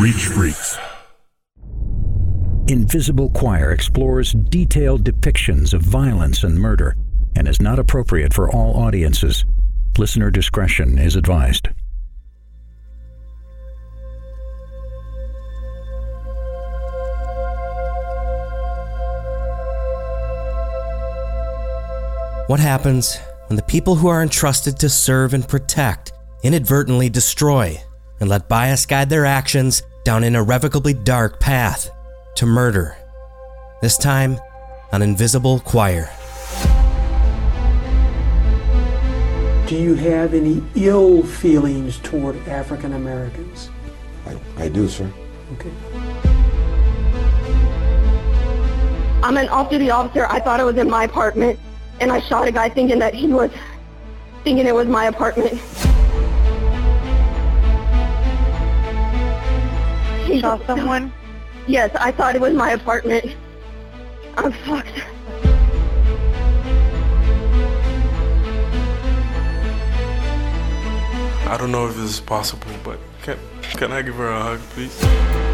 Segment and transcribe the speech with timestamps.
[0.00, 0.78] Reach Freaks.
[2.68, 6.96] Invisible Choir explores detailed depictions of violence and murder
[7.36, 9.44] and is not appropriate for all audiences.
[9.98, 11.68] Listener discretion is advised.
[22.46, 27.76] What happens when the people who are entrusted to serve and protect inadvertently destroy
[28.18, 31.90] and let bias guide their actions down an irrevocably dark path
[32.36, 32.96] to murder?
[33.82, 34.38] This time
[34.92, 36.10] on Invisible Choir.
[39.66, 43.70] Do you have any ill feelings toward African Americans?
[44.26, 45.10] I, I do, sir.
[45.52, 45.70] Okay.
[49.22, 50.26] I'm an off-duty officer.
[50.26, 51.58] I thought it was in my apartment,
[52.00, 53.50] and I shot a guy thinking that he was,
[54.42, 55.60] thinking it was my apartment.
[60.30, 61.12] He Saw someone?
[61.66, 63.34] Yes, I thought it was my apartment.
[64.36, 64.86] I'm fucked.
[71.48, 73.36] I don't know if this is possible, but can,
[73.72, 75.49] can I give her a hug, please?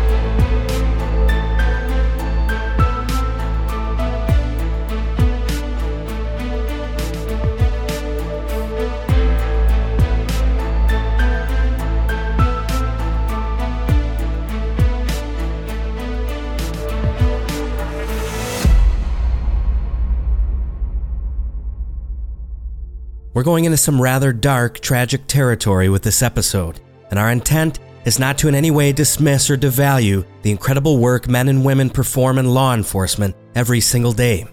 [23.37, 28.19] We're going into some rather dark, tragic territory with this episode, and our intent is
[28.19, 32.39] not to in any way dismiss or devalue the incredible work men and women perform
[32.39, 34.47] in law enforcement every single day.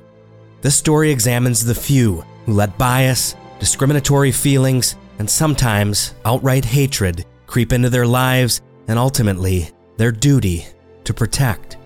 [0.59, 7.71] This story examines the few who let bias, discriminatory feelings, and sometimes outright hatred creep
[7.71, 10.65] into their lives and ultimately their duty
[11.05, 11.77] to protect.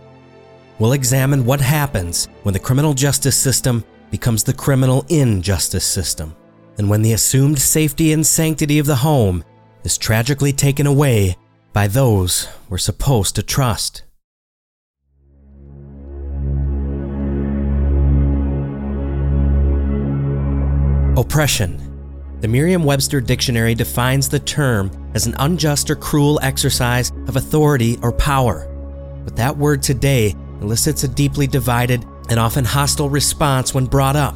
[0.80, 6.36] We'll examine what happens when the criminal justice system becomes the criminal injustice system
[6.78, 9.44] and when the assumed safety and sanctity of the home
[9.84, 11.36] is tragically taken away
[11.74, 14.04] by those we're supposed to trust.
[21.18, 21.84] Oppression.
[22.42, 27.98] The Merriam Webster Dictionary defines the term as an unjust or cruel exercise of authority
[28.04, 28.68] or power.
[29.24, 34.36] But that word today elicits a deeply divided and often hostile response when brought up.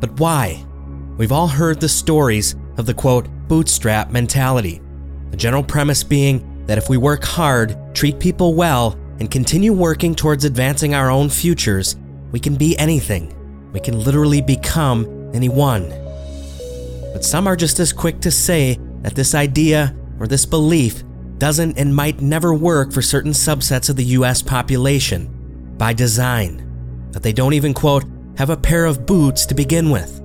[0.00, 0.64] But why?
[1.16, 4.80] We've all heard the stories of the quote, bootstrap mentality.
[5.30, 10.16] The general premise being that if we work hard, treat people well, and continue working
[10.16, 11.96] towards advancing our own futures,
[12.32, 13.32] we can be anything.
[13.72, 15.88] We can literally become anyone.
[17.12, 21.04] But some are just as quick to say that this idea or this belief
[21.38, 27.08] doesn't and might never work for certain subsets of the US population by design.
[27.12, 28.04] That they don't even, quote,
[28.36, 30.23] have a pair of boots to begin with.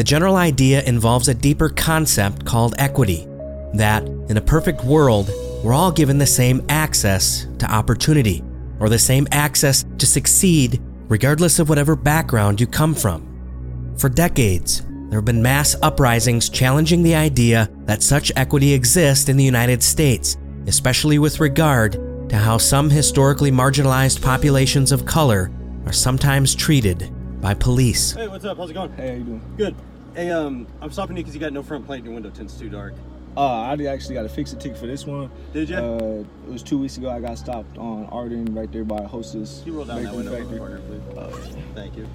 [0.00, 3.28] The general idea involves a deeper concept called equity
[3.74, 5.28] that, in a perfect world,
[5.62, 8.42] we're all given the same access to opportunity
[8.78, 13.94] or the same access to succeed regardless of whatever background you come from.
[13.98, 19.36] For decades, there have been mass uprisings challenging the idea that such equity exists in
[19.36, 21.92] the United States, especially with regard
[22.30, 25.50] to how some historically marginalized populations of color
[25.84, 27.12] are sometimes treated
[27.42, 28.12] by police.
[28.12, 28.56] Hey, what's up?
[28.56, 28.92] How's it going?
[28.94, 29.54] Hey, how you doing?
[29.58, 29.76] Good.
[30.14, 32.54] Hey, um, I'm stopping you because you got no front plate and your window tints
[32.54, 32.94] too dark.
[33.36, 35.30] Uh, I actually got a fix a ticket for this one.
[35.52, 35.76] Did you?
[35.76, 37.10] Uh, it was two weeks ago.
[37.10, 39.60] I got stopped on Arden right there by a Hostess.
[39.60, 40.98] Can you roll down that Bakery window for Factory.
[40.98, 41.56] the corner, please?
[41.74, 42.08] Thank you.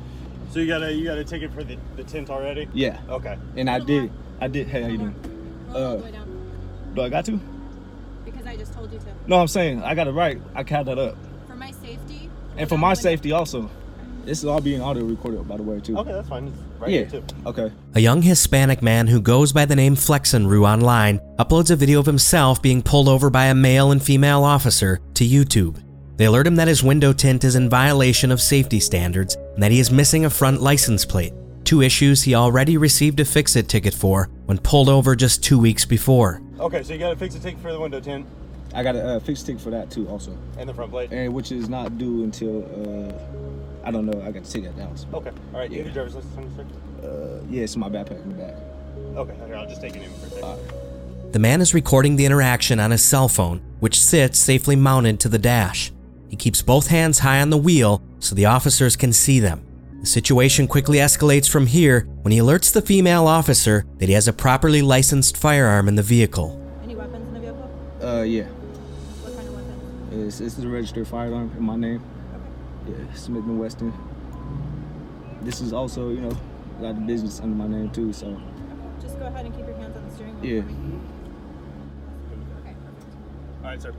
[0.51, 2.67] So you got a you got a ticket for the, the tint already?
[2.73, 3.00] Yeah.
[3.07, 3.38] Okay.
[3.56, 4.12] And I did.
[4.41, 4.67] I did.
[4.67, 5.16] Hey, how you doing?
[5.73, 5.97] Uh,
[6.94, 7.39] do I got to?
[8.25, 9.06] Because I just told you to.
[9.27, 10.41] No, I'm saying I got it right.
[10.53, 11.17] I count that up.
[11.47, 12.29] For my safety.
[12.57, 13.69] And for my safety also.
[14.25, 15.96] This is all being audio recorded, by the way, too.
[16.00, 16.47] Okay, that's fine.
[16.47, 17.03] It's right yeah.
[17.03, 17.24] here too.
[17.46, 17.72] Okay.
[17.94, 22.08] A young Hispanic man who goes by the name Flexenru online uploads a video of
[22.08, 25.80] himself being pulled over by a male and female officer to YouTube.
[26.18, 29.72] They alert him that his window tint is in violation of safety standards and that
[29.72, 31.33] he is missing a front license plate,
[31.63, 35.60] two issues he already received a fix it ticket for when pulled over just two
[35.60, 36.42] weeks before.
[36.60, 38.25] Okay, so you got to fix a ticket for the window tint
[38.75, 40.38] I got a uh, fix ticket for that too, also.
[40.57, 41.12] and the front plate.
[41.12, 44.22] And which is not due until uh, I don't know.
[44.22, 44.95] I got to take that down.
[45.13, 45.31] Okay.
[45.54, 45.72] All right.
[45.72, 46.66] You have your driver's license on your stick?
[47.04, 48.56] Uh, yeah, it's in my backpack in the back.
[49.16, 49.36] Okay.
[49.45, 51.31] Here, I'll just take your name for a second.
[51.31, 55.30] The man is recording the interaction on his cell phone, which sits safely mounted to
[55.30, 55.92] the dash.
[56.30, 59.63] He keeps both hands high on the wheel so the officers can see them.
[60.00, 64.27] The situation quickly escalates from here when he alerts the female officer that he has
[64.27, 66.62] a properly licensed firearm in the vehicle.
[66.83, 67.72] Any weapons in the vehicle?
[68.01, 68.48] Uh, yeah.
[70.15, 72.01] It's, it's a registered firearm in my name.
[72.88, 73.94] Yeah, Smith and Wesson.
[75.41, 76.38] This is also, you know,
[76.81, 78.13] got the business under my name too.
[78.13, 78.39] So
[79.01, 80.51] Just go ahead and keep your hands on the steering wheel.
[80.51, 80.62] yeah.
[80.62, 80.69] Okay,
[82.63, 82.77] perfect.
[83.63, 83.94] All right, sir.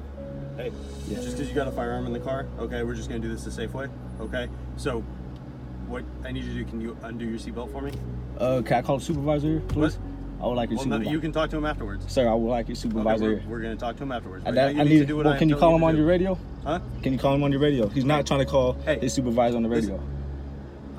[0.57, 0.73] Hey,
[1.09, 1.17] Yeah.
[1.17, 3.45] just because you got a firearm in the car, okay, we're just gonna do this
[3.45, 3.89] the safe way,
[4.21, 4.49] okay?
[4.79, 5.01] So,
[5.89, 7.93] what I need you to do, can you undo your seatbelt for me?
[8.39, 9.99] uh, can I call the supervisor here, please?
[10.41, 11.11] I would like your Well, no, supervisor.
[11.15, 12.05] you can talk to him afterwards.
[12.13, 13.49] Sir, I would like your Okay, supervisor we're, here.
[13.49, 14.45] we're gonna talk to him afterwards.
[14.47, 14.99] I, Right I you need.
[15.01, 16.39] to do what well, I can you call him on your radio?
[16.65, 16.81] Huh?
[17.03, 17.89] Can you call him on your radio?
[17.89, 20.07] He's not trying to call Hey, his supervisor on the listen, radio.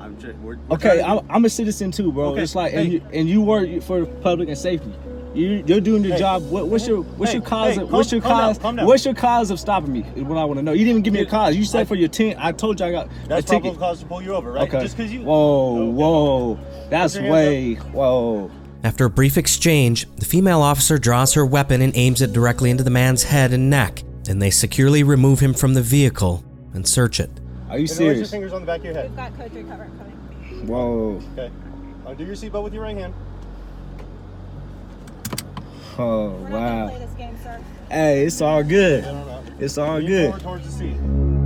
[0.00, 2.30] I'm just, we're, we're Okay, I'm, I'm a citizen too, bro.
[2.30, 4.92] Okay, It's like, and you and you work for public and safety.
[5.34, 6.18] You you're doing your Hey.
[6.20, 6.42] job.
[6.50, 7.76] What, what's your what's Hey, your cause?
[7.76, 8.58] hey, of, what's your cause?
[8.58, 8.86] down.
[8.86, 10.04] What's your cause of stopping me?
[10.16, 10.72] Is what I want to know.
[10.72, 11.54] You didn't even give me a cause.
[11.54, 12.38] You said I- for your tent.
[12.42, 13.62] I told you I got That's a ticket.
[13.62, 14.66] probable cause to pull you over, right?
[14.68, 14.80] Okay.
[14.80, 15.22] Just because you.
[15.22, 15.92] Whoa, Okay.
[15.92, 16.58] whoa.
[16.90, 17.74] That's way.
[17.74, 18.50] Whoa.
[18.84, 22.84] After a brief exchange, the female officer draws her weapon and aims it directly into
[22.84, 24.02] the man's head and neck.
[24.24, 26.44] Then they securely remove him from the vehicle
[26.74, 27.30] and search it.
[27.68, 29.08] Are you And raise your fingers on the back of your head.
[29.08, 30.66] We've got code 3 cover coming.
[30.66, 31.20] Whoa.
[31.32, 31.50] Okay.
[32.06, 33.14] Oh, Undo your seatbelt with your right hand.
[36.00, 36.88] Oh We're not gonna wow.
[36.88, 37.60] play this game, sir.
[37.90, 39.04] Hey, it's all good.
[39.58, 41.37] It's all Lean good.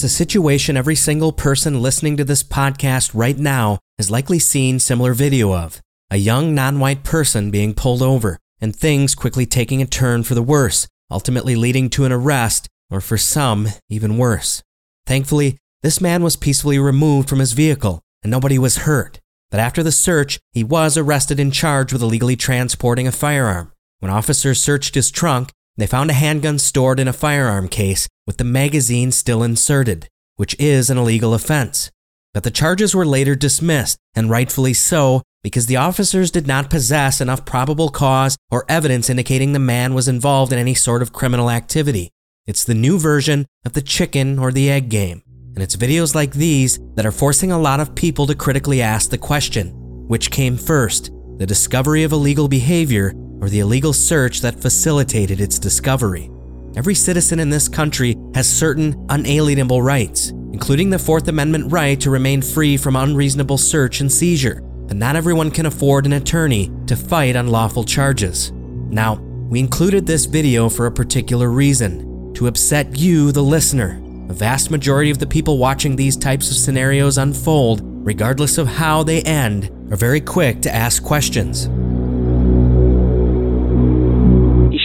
[0.00, 4.78] It's a situation every single person listening to this podcast right now has likely seen
[4.78, 5.82] similar video of.
[6.10, 10.42] A young non-white person being pulled over and things quickly taking a turn for the
[10.42, 14.62] worse, ultimately leading to an arrest or for some, even worse.
[15.04, 19.20] Thankfully, this man was peacefully removed from his vehicle and nobody was hurt.
[19.50, 23.70] But after the search, he was arrested and charged with illegally transporting a firearm.
[23.98, 28.36] When officers searched his trunk, they found a handgun stored in a firearm case with
[28.36, 31.90] the magazine still inserted, which is an illegal offense.
[32.32, 37.20] But the charges were later dismissed, and rightfully so, because the officers did not possess
[37.20, 41.50] enough probable cause or evidence indicating the man was involved in any sort of criminal
[41.50, 42.10] activity.
[42.46, 45.22] It's the new version of the chicken or the egg game,
[45.54, 49.10] and it's videos like these that are forcing a lot of people to critically ask
[49.10, 49.76] the question
[50.08, 55.58] which came first, the discovery of illegal behavior or the illegal search that facilitated its
[55.58, 56.30] discovery?
[56.76, 62.10] Every citizen in this country has certain unalienable rights, including the Fourth Amendment right to
[62.10, 66.94] remain free from unreasonable search and seizure, but not everyone can afford an attorney to
[66.96, 68.52] fight unlawful charges.
[68.52, 69.14] Now,
[69.50, 74.00] we included this video for a particular reason to upset you, the listener.
[74.28, 79.02] A vast majority of the people watching these types of scenarios unfold, regardless of how
[79.02, 81.68] they end, are very quick to ask questions.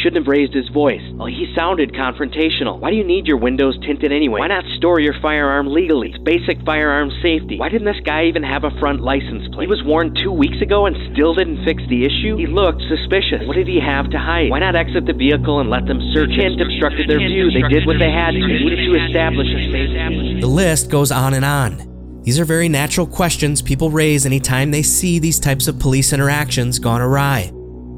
[0.05, 1.01] He shouldn't have raised his voice.
[1.17, 2.77] Well, he sounded confrontational.
[2.77, 4.37] Why do you need your windows tinted anyway?
[4.37, 6.13] Why not store your firearm legally?
[6.13, 7.57] It's basic firearm safety.
[7.57, 9.65] Why didn't this guy even have a front license plate?
[9.65, 12.37] He was warned two weeks ago and still didn't fix the issue?
[12.37, 13.49] He looked suspicious.
[13.49, 14.51] What did he have to hide?
[14.51, 16.61] Why not exit the vehicle and let them search it?
[16.61, 17.49] obstructed their view.
[17.49, 18.45] They did what they had to.
[18.45, 22.21] They needed to establish a safe The list goes on and on.
[22.21, 26.77] These are very natural questions people raise anytime they see these types of police interactions
[26.77, 27.54] gone awry.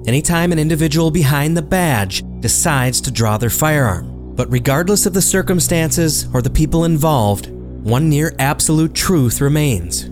[0.08, 4.34] Anytime an individual behind the badge decides to draw their firearm.
[4.38, 7.50] But regardless of the circumstances or the people involved,
[7.84, 10.10] one near absolute truth remains.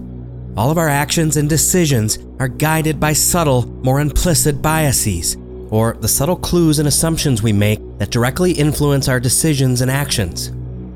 [0.58, 5.38] All of our actions and decisions are guided by subtle, more implicit biases,
[5.70, 10.48] or the subtle clues and assumptions we make that directly influence our decisions and actions.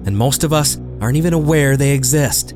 [0.05, 2.53] And most of us aren't even aware they exist.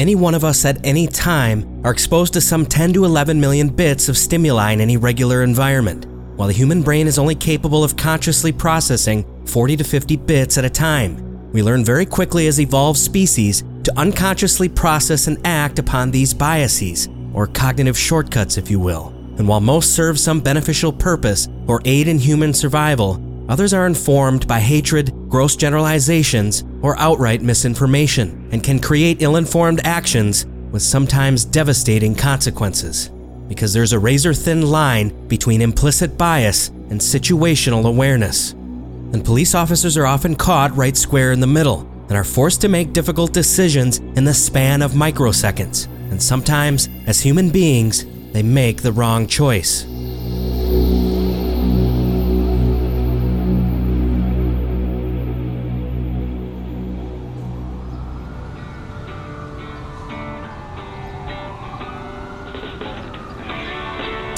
[0.00, 3.68] Any one of us at any time are exposed to some 10 to 11 million
[3.68, 7.98] bits of stimuli in any regular environment, while the human brain is only capable of
[7.98, 11.52] consciously processing 40 to 50 bits at a time.
[11.52, 17.10] We learn very quickly as evolved species to unconsciously process and act upon these biases,
[17.34, 19.08] or cognitive shortcuts, if you will.
[19.36, 23.16] And while most serve some beneficial purpose or aid in human survival,
[23.50, 29.80] others are informed by hatred, gross generalizations, or outright misinformation, and can create ill informed
[29.84, 33.10] actions with sometimes devastating consequences.
[33.48, 38.52] Because there's a razor thin line between implicit bias and situational awareness.
[38.52, 42.68] And police officers are often caught right square in the middle and are forced to
[42.68, 45.86] make difficult decisions in the span of microseconds.
[46.12, 49.84] And sometimes, as human beings, they make the wrong choice.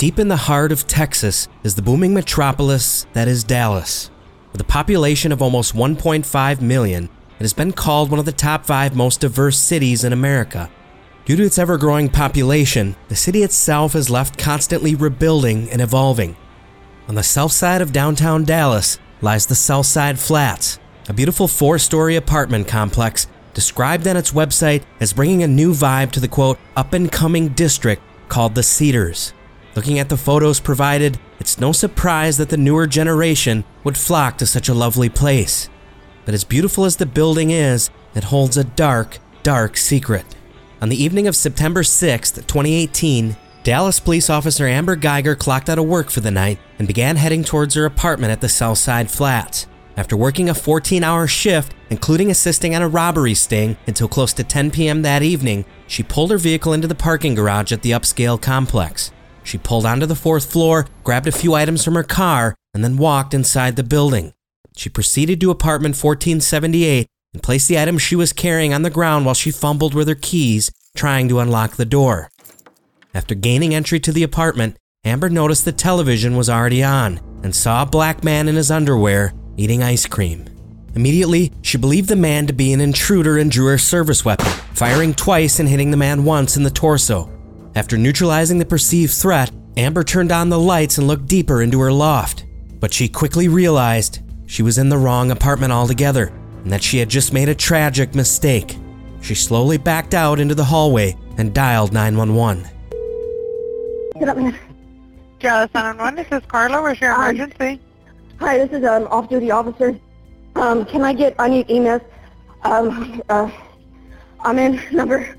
[0.03, 4.11] Deep in the heart of Texas is the booming metropolis that is Dallas.
[4.51, 8.65] With a population of almost 1.5 million, it has been called one of the top
[8.67, 10.69] five most diverse cities in America.
[11.25, 16.37] Due to its ever growing population, the city itself is left constantly rebuilding and evolving.
[17.07, 22.17] On the south side of downtown Dallas lies the Southside Flats, a beautiful four story
[22.17, 26.93] apartment complex described on its website as bringing a new vibe to the quote, up
[26.93, 29.33] and coming district called the Cedars.
[29.75, 34.47] Looking at the photos provided, it's no surprise that the newer generation would flock to
[34.47, 35.71] such a lovely place.
[36.27, 40.27] But as beautiful as the building is, it holds a dark, dark secret.
[40.83, 45.87] On the evening of September 6, 2018, Dallas police officer Amber Geiger clocked out of
[45.87, 49.67] work for the night and began heading towards her apartment at the Southside Flats.
[49.97, 54.45] After working a 14 hour shift, including assisting on a robbery sting until close to
[54.45, 55.03] 10 p.m.
[55.03, 59.13] that evening, she pulled her vehicle into the parking garage at the upscale complex.
[59.45, 62.97] She pulled onto the fourth floor, grabbed a few items from her car, and then
[62.97, 64.33] walked inside the building.
[64.77, 69.25] She proceeded to apartment 1478 and placed the items she was carrying on the ground
[69.25, 72.31] while she fumbled with her keys, trying to unlock the door.
[73.15, 77.83] After gaining entry to the apartment, Amber noticed the television was already on and saw
[77.83, 80.47] a black man in his underwear eating ice cream.
[80.95, 85.15] Immediately, she believed the man to be an intruder and drew her service weapon, firing
[85.15, 87.31] twice and hitting the man once in the torso.
[87.75, 91.93] After neutralizing the perceived threat, Amber turned on the lights and looked deeper into her
[91.93, 92.45] loft.
[92.81, 96.27] But she quickly realized she was in the wrong apartment altogether
[96.63, 98.77] and that she had just made a tragic mistake.
[99.23, 102.65] She slowly backed out into the hallway and dialed 911.
[104.19, 104.59] Get up, man.
[105.41, 106.83] Dallas 911, this is Carla.
[106.83, 107.81] Where's your Um, emergency?
[108.39, 109.99] Hi, this is um off-duty officer.
[110.57, 111.35] Um, can I get?
[111.39, 112.03] I need EMS.
[112.65, 113.51] Um, uh,
[114.41, 115.35] I'm in number.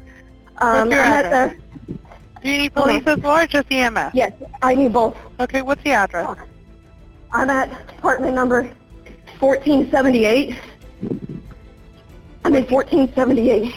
[0.58, 1.64] Um, What's your I'm at the.
[2.44, 4.12] Do you need police as well or just EMS?
[4.14, 5.16] Yes, I need both.
[5.40, 6.36] Okay, what's the address?
[7.32, 8.64] I'm at apartment number
[9.40, 10.56] 1478.
[12.46, 13.74] I'm in 1478.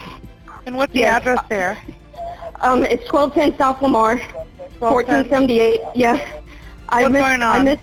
[0.66, 1.20] And what's the Yes.
[1.20, 1.78] address there?
[2.60, 4.16] Um, it's 1210 South Lamar,
[4.80, 5.80] 1478.
[5.94, 6.18] Yeah.
[6.88, 7.64] I What's missed, going I on?
[7.64, 7.82] missed.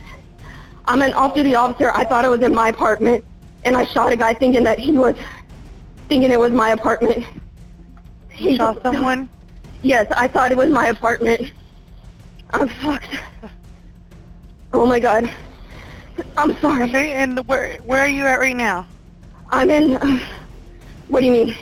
[0.86, 1.92] I'm an off-duty officer.
[1.94, 3.24] I thought it was in my apartment,
[3.64, 5.16] and I shot a guy thinking that he was,
[6.10, 7.26] thinking it was my apartment.
[8.30, 9.30] He Saw someone?
[9.84, 11.52] Yes, I thought it was my apartment.
[12.52, 13.20] I'm fucked.
[14.72, 15.30] Oh my god.
[16.38, 16.84] I'm sorry.
[16.84, 18.88] Okay, and where where are you at right now?
[19.50, 19.98] I'm in.
[19.98, 20.20] Uh,
[21.10, 21.56] what do you mean?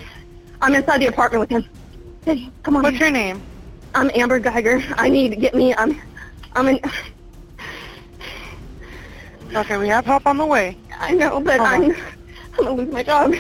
[0.62, 1.68] I'm inside the apartment with him.
[2.24, 2.84] Hey, come on.
[2.84, 3.42] What's your name?
[3.96, 4.84] I'm Amber Geiger.
[4.98, 5.74] I need to get me.
[5.76, 6.00] I'm.
[6.56, 6.80] I'm in.
[9.56, 10.78] Okay, we have help on the way.
[11.00, 11.92] I know, but Hold I'm.
[11.92, 11.96] on.
[12.60, 13.34] I'm gonna lose my job.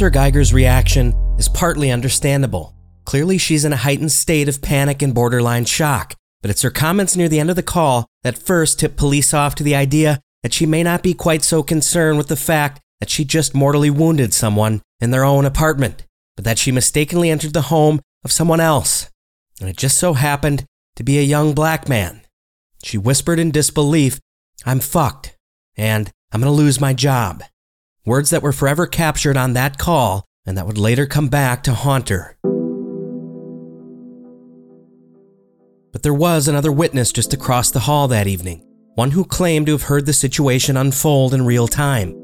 [0.00, 2.74] Officer Geiger's reaction is partly understandable.
[3.04, 7.16] Clearly, she's in a heightened state of panic and borderline shock, but it's her comments
[7.16, 10.54] near the end of the call that first tip police off to the idea that
[10.54, 14.32] she may not be quite so concerned with the fact that she just mortally wounded
[14.32, 19.10] someone in their own apartment, but that she mistakenly entered the home of someone else.
[19.60, 20.64] And it just so happened
[20.96, 22.22] to be a young black man.
[22.82, 24.18] She whispered in disbelief,
[24.64, 25.36] I'm fucked,
[25.76, 27.42] and I'm gonna lose my job.
[28.06, 31.74] Words that were forever captured on that call and that would later come back to
[31.74, 32.36] haunt her.
[35.92, 38.64] But there was another witness just across the hall that evening,
[38.94, 42.16] one who claimed to have heard the situation unfold in real time.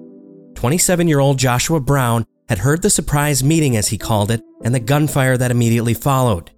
[0.54, 4.74] 27 year old Joshua Brown had heard the surprise meeting, as he called it, and
[4.74, 6.52] the gunfire that immediately followed.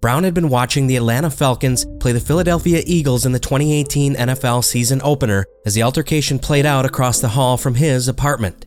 [0.00, 4.64] Brown had been watching the Atlanta Falcons play the Philadelphia Eagles in the 2018 NFL
[4.64, 8.64] season opener as the altercation played out across the hall from his apartment.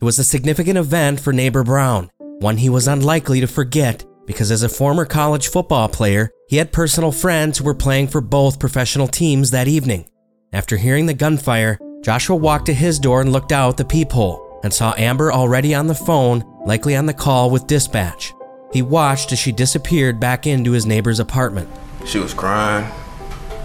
[0.00, 4.52] It was a significant event for neighbor Brown, one he was unlikely to forget because
[4.52, 8.60] as a former college football player, he had personal friends who were playing for both
[8.60, 10.08] professional teams that evening.
[10.52, 14.72] After hearing the gunfire, Joshua walked to his door and looked out the peephole and
[14.72, 18.32] saw Amber already on the phone, likely on the call with dispatch.
[18.76, 21.70] He watched as she disappeared back into his neighbor's apartment.
[22.04, 22.84] She was crying,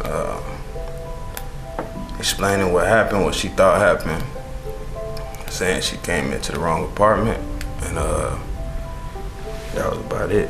[0.05, 0.41] uh,
[2.17, 4.23] explaining what happened, what she thought happened,
[5.49, 7.37] saying she came into the wrong apartment,
[7.81, 8.39] and uh,
[9.73, 10.49] that was about it.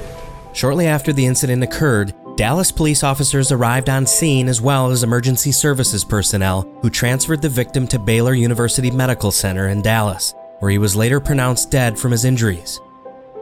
[0.54, 5.52] Shortly after the incident occurred, Dallas police officers arrived on scene as well as emergency
[5.52, 10.78] services personnel who transferred the victim to Baylor University Medical Center in Dallas, where he
[10.78, 12.80] was later pronounced dead from his injuries.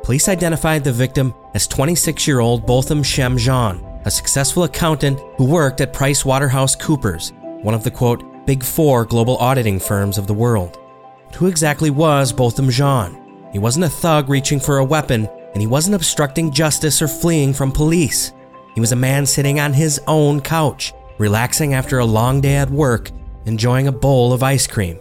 [0.09, 3.75] Police identified the victim as 26 year old Botham Shem Jean,
[4.05, 9.05] a successful accountant who worked at Price Waterhouse Coopers, one of the quote, big four
[9.05, 10.79] global auditing firms of the world.
[11.27, 13.21] But who exactly was Botham Jean?
[13.51, 17.53] He wasn't a thug reaching for a weapon, and he wasn't obstructing justice or fleeing
[17.53, 18.33] from police.
[18.73, 22.71] He was a man sitting on his own couch, relaxing after a long day at
[22.71, 23.11] work,
[23.45, 24.99] enjoying a bowl of ice cream.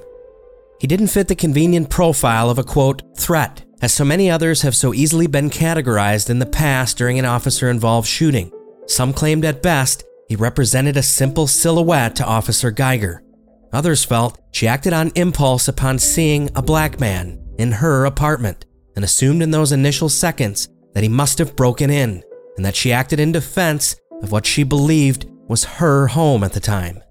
[0.83, 4.75] He didn't fit the convenient profile of a quote, threat, as so many others have
[4.75, 8.53] so easily been categorized in the past during an officer involved shooting.
[8.87, 13.23] Some claimed at best he represented a simple silhouette to Officer Geiger.
[13.73, 18.65] Others felt she acted on impulse upon seeing a black man in her apartment
[18.97, 22.23] and assumed in those initial seconds that he must have broken in
[22.57, 26.61] and that she acted in defense of what she believed was her home at the
[26.61, 27.03] time.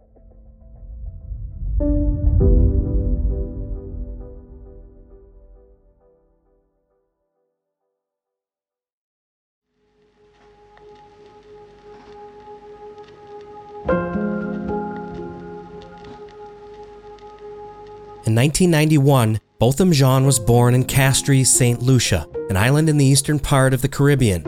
[18.27, 21.81] In 1991, Botham Jean was born in Castries, St.
[21.81, 24.43] Lucia, an island in the eastern part of the Caribbean.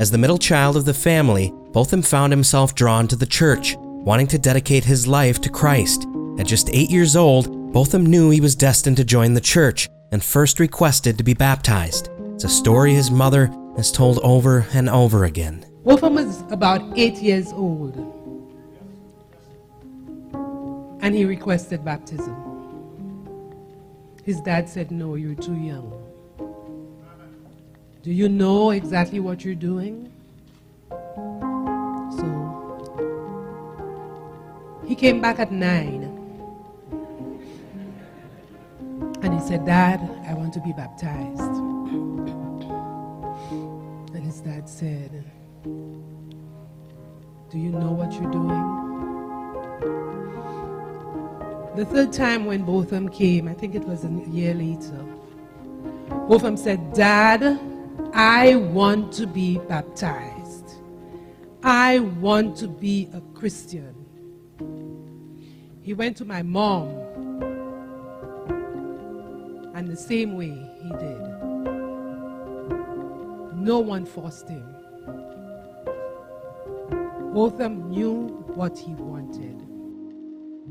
[0.00, 4.26] As the middle child of the family, Botham found himself drawn to the church, wanting
[4.26, 6.08] to dedicate his life to Christ.
[6.40, 10.20] At just eight years old, Botham knew he was destined to join the church and
[10.20, 12.08] first requested to be baptized.
[12.34, 15.64] It's a story his mother has told over and over again.
[15.84, 17.94] Botham was about eight years old
[21.00, 22.43] and he requested baptism.
[24.24, 25.92] His dad said, No, you're too young.
[28.02, 30.10] Do you know exactly what you're doing?
[30.90, 32.24] So
[34.86, 36.04] he came back at nine
[39.22, 41.40] and he said, Dad, I want to be baptized.
[44.14, 45.22] And his dad said,
[45.64, 48.84] Do you know what you're doing?
[51.76, 55.04] The third time when Botham came, I think it was a year later,
[56.28, 57.58] Botham said, Dad,
[58.12, 60.74] I want to be baptized.
[61.64, 63.92] I want to be a Christian.
[65.82, 66.90] He went to my mom,
[69.74, 71.20] and the same way he did.
[73.56, 74.64] No one forced him.
[77.34, 79.13] Botham knew what he wanted.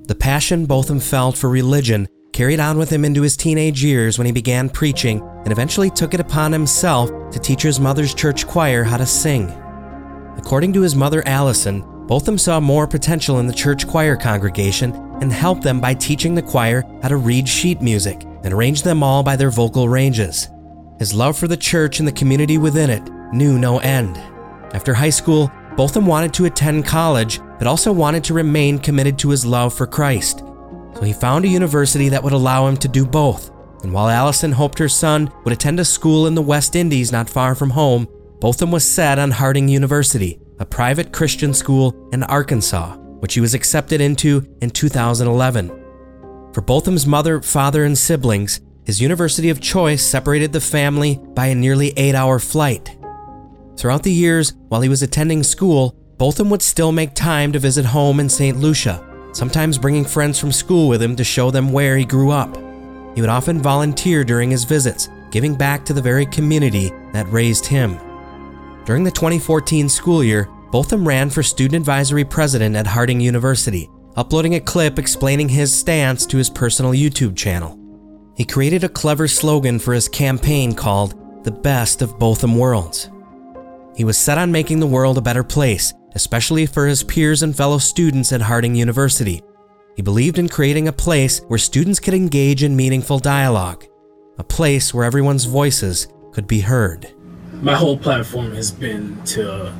[0.06, 4.26] The passion Botham felt for religion carried on with him into his teenage years when
[4.26, 8.84] he began preaching and eventually took it upon himself to teach his mother's church choir
[8.84, 9.50] how to sing.
[10.38, 15.32] According to his mother Allison, Botham saw more potential in the church choir congregation and
[15.32, 19.24] helped them by teaching the choir how to read sheet music and arrange them all
[19.24, 20.50] by their vocal ranges.
[21.00, 24.18] His love for the church and the community within it knew no end.
[24.74, 29.30] After high school, Botham wanted to attend college, but also wanted to remain committed to
[29.30, 30.40] his love for Christ.
[30.96, 33.52] So he found a university that would allow him to do both.
[33.84, 37.30] And while Allison hoped her son would attend a school in the West Indies not
[37.30, 38.06] far from home,
[38.42, 43.54] Botham was set on Harding University, a private Christian school in Arkansas, which he was
[43.54, 45.70] accepted into in 2011.
[46.52, 51.56] For Botham's mother, father, and siblings, his university of choice separated the family by a
[51.56, 52.98] nearly eight hour flight.
[53.78, 57.86] Throughout the years, while he was attending school, Botham would still make time to visit
[57.86, 58.58] home in St.
[58.58, 62.56] Lucia, sometimes bringing friends from school with him to show them where he grew up.
[63.16, 67.66] He would often volunteer during his visits, giving back to the very community that raised
[67.66, 67.98] him.
[68.86, 74.56] During the 2014 school year, Botham ran for student advisory president at Harding University, uploading
[74.56, 77.80] a clip explaining his stance to his personal YouTube channel.
[78.36, 83.10] He created a clever slogan for his campaign called The Best of Botham Worlds.
[83.96, 87.56] He was set on making the world a better place, especially for his peers and
[87.56, 89.42] fellow students at Harding University.
[89.96, 93.86] He believed in creating a place where students could engage in meaningful dialogue,
[94.40, 97.14] a place where everyone's voices could be heard.
[97.62, 99.72] My whole platform has been to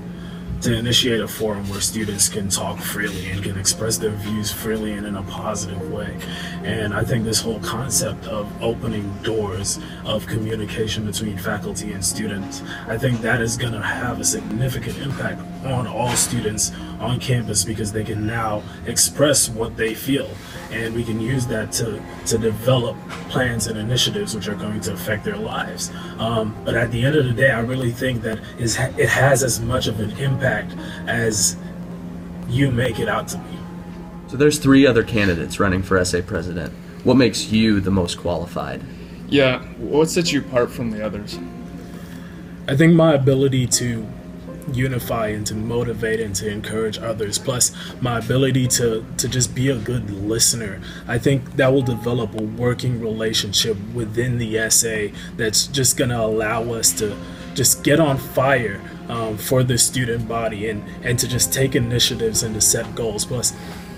[0.64, 4.94] to initiate a forum where students can talk freely and can express their views freely
[4.94, 6.18] and in a positive way.
[6.64, 12.62] And I think this whole concept of opening doors of communication between faculty and students,
[12.88, 16.72] I think that is going to have a significant impact on all students
[17.04, 20.30] on campus because they can now express what they feel
[20.72, 22.98] and we can use that to to develop
[23.30, 25.92] plans and initiatives which are going to affect their lives.
[26.18, 29.44] Um, but at the end of the day, I really think that is it has
[29.44, 30.76] as much of an impact
[31.08, 31.58] as
[32.48, 33.58] you make it out to be.
[34.28, 36.74] So there's three other candidates running for SA president.
[37.04, 38.82] What makes you the most qualified?
[39.28, 41.38] Yeah, what sets you apart from the others?
[42.68, 44.08] I think my ability to
[44.72, 47.72] unify and to motivate and to encourage others plus
[48.02, 52.44] my ability to to just be a good listener i think that will develop a
[52.44, 57.16] working relationship within the SA that's just going to allow us to
[57.54, 62.44] just get on fire um, for the student body and, and to just take initiatives
[62.44, 63.26] and to set goals.
[63.26, 63.54] Plus,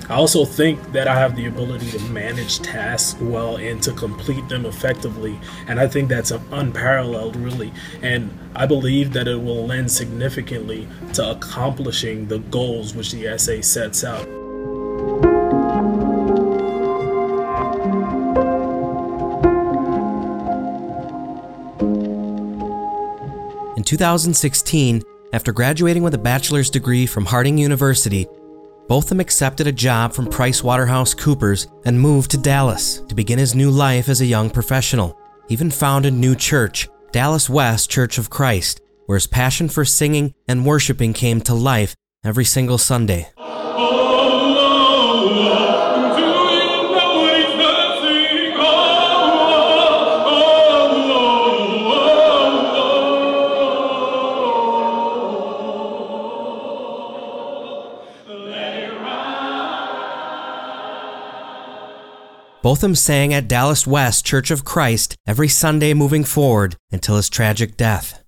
[0.08, 4.48] I also think that I have the ability to manage tasks well and to complete
[4.50, 5.40] them effectively.
[5.68, 7.74] And I think that's unparalleled, really.
[8.04, 13.62] And I believe that it will lend significantly to accomplishing the goals which the SA
[13.62, 14.28] sets out.
[23.76, 25.02] In 2016,
[25.34, 28.28] after graduating with a bachelor's degree from Harding University,
[28.88, 34.10] Botham accepted a job from PricewaterhouseCoopers and moved to Dallas to begin his new life
[34.10, 35.20] as a young professional.
[35.48, 39.86] He even founded a new church, Dallas West Church of Christ, where his passion for
[39.86, 43.28] singing and worshiping came to life every single Sunday.
[62.66, 67.78] Botham sang at Dallas West Church of Christ every Sunday moving forward until his tragic
[67.78, 68.24] death.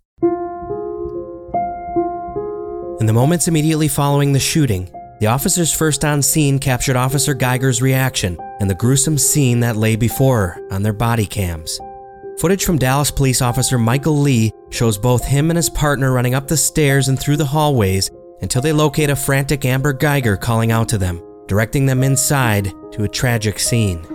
[2.99, 7.81] In the moments immediately following the shooting, the officers first on scene captured Officer Geiger's
[7.81, 11.79] reaction and the gruesome scene that lay before her on their body cams.
[12.37, 16.47] Footage from Dallas police officer Michael Lee shows both him and his partner running up
[16.47, 20.87] the stairs and through the hallways until they locate a frantic Amber Geiger calling out
[20.89, 24.05] to them, directing them inside to a tragic scene.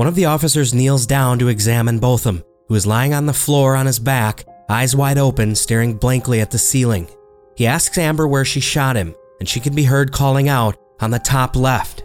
[0.00, 3.76] One of the officers kneels down to examine Botham, who is lying on the floor
[3.76, 7.06] on his back, eyes wide open, staring blankly at the ceiling.
[7.54, 11.10] He asks Amber where she shot him, and she can be heard calling out on
[11.10, 12.04] the top left.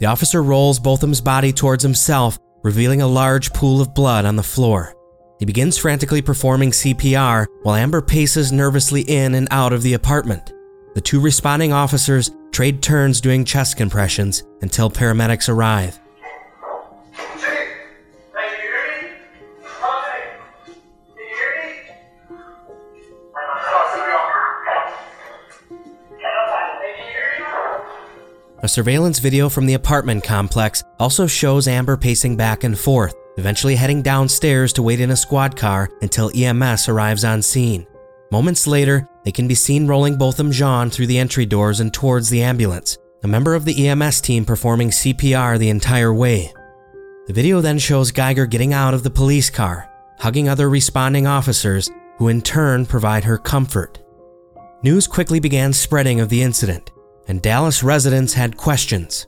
[0.00, 4.42] The officer rolls Botham's body towards himself, revealing a large pool of blood on the
[4.42, 4.94] floor.
[5.38, 10.54] He begins frantically performing CPR while Amber paces nervously in and out of the apartment.
[10.94, 16.00] The two responding officers trade turns doing chest compressions until paramedics arrive.
[28.66, 33.76] A surveillance video from the apartment complex also shows Amber pacing back and forth, eventually
[33.76, 37.86] heading downstairs to wait in a squad car until EMS arrives on scene.
[38.32, 42.28] Moments later, they can be seen rolling Botham Jean through the entry doors and towards
[42.28, 46.52] the ambulance, a member of the EMS team performing CPR the entire way.
[47.28, 51.88] The video then shows Geiger getting out of the police car, hugging other responding officers,
[52.18, 54.00] who in turn provide her comfort.
[54.82, 56.90] News quickly began spreading of the incident,
[57.28, 59.26] and Dallas residents had questions.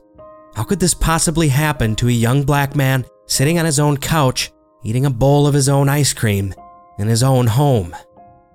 [0.55, 4.51] How could this possibly happen to a young black man sitting on his own couch,
[4.83, 6.53] eating a bowl of his own ice cream
[6.97, 7.95] in his own home?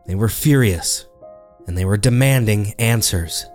[0.07, 1.07] They were furious,
[1.67, 3.47] and they were demanding answers.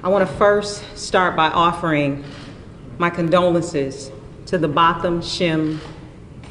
[0.00, 2.24] I want to first start by offering
[2.98, 4.10] my condolences
[4.46, 5.80] to the Botham Shem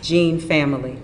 [0.02, 0.98] Jean family.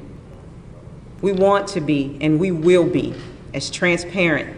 [1.21, 3.13] We want to be, and we will be,
[3.53, 4.56] as transparent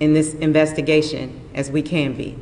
[0.00, 2.38] in this investigation as we can be.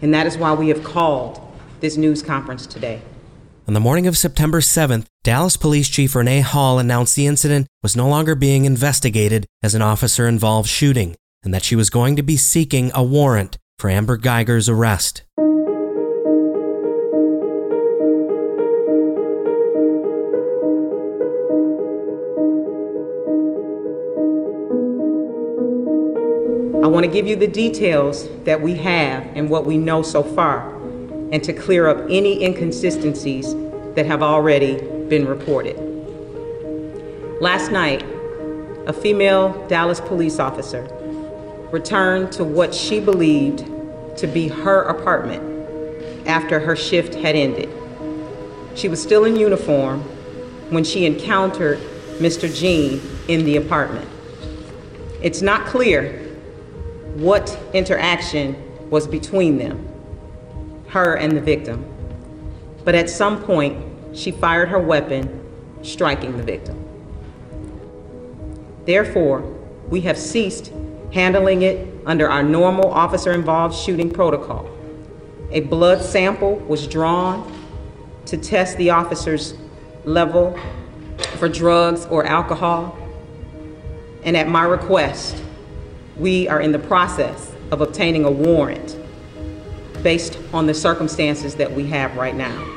[0.00, 1.40] And that is why we have called
[1.80, 3.02] this news conference today.
[3.68, 7.96] On the morning of September 7th, Dallas Police Chief Renee Hall announced the incident was
[7.96, 12.22] no longer being investigated as an officer involved shooting and that she was going to
[12.22, 15.22] be seeking a warrant for Amber Geiger's arrest.
[27.12, 30.74] Give you the details that we have and what we know so far,
[31.30, 33.54] and to clear up any inconsistencies
[33.94, 35.76] that have already been reported.
[37.40, 38.02] Last night,
[38.86, 40.88] a female Dallas police officer
[41.70, 43.66] returned to what she believed
[44.16, 45.42] to be her apartment
[46.26, 47.68] after her shift had ended.
[48.74, 50.00] She was still in uniform
[50.70, 51.78] when she encountered
[52.18, 52.52] Mr.
[52.54, 54.08] Jean in the apartment.
[55.20, 56.21] It's not clear
[57.14, 58.56] what interaction
[58.90, 59.88] was between them,
[60.88, 61.84] her and the victim.
[62.84, 63.82] But at some point,
[64.16, 65.40] she fired her weapon,
[65.82, 66.78] striking the victim.
[68.84, 69.40] Therefore,
[69.88, 70.72] we have ceased
[71.12, 74.68] handling it under our normal officer involved shooting protocol.
[75.50, 77.50] A blood sample was drawn
[78.26, 79.54] to test the officer's
[80.04, 80.58] level
[81.36, 82.96] for drugs or alcohol.
[84.24, 85.42] And at my request,
[86.16, 88.98] we are in the process of obtaining a warrant
[90.02, 92.68] based on the circumstances that we have right now.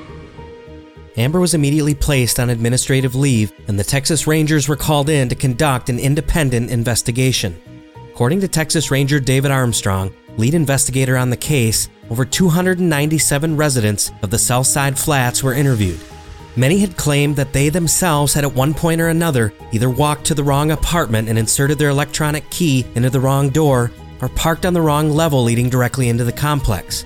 [1.18, 5.36] Amber was immediately placed on administrative leave, and the Texas Rangers were called in to
[5.36, 7.60] conduct an independent investigation.
[8.12, 14.30] According to Texas Ranger David Armstrong, lead investigator on the case, over 297 residents of
[14.30, 16.00] the Southside Flats were interviewed.
[16.58, 20.34] Many had claimed that they themselves had at one point or another either walked to
[20.34, 23.92] the wrong apartment and inserted their electronic key into the wrong door
[24.22, 27.04] or parked on the wrong level leading directly into the complex.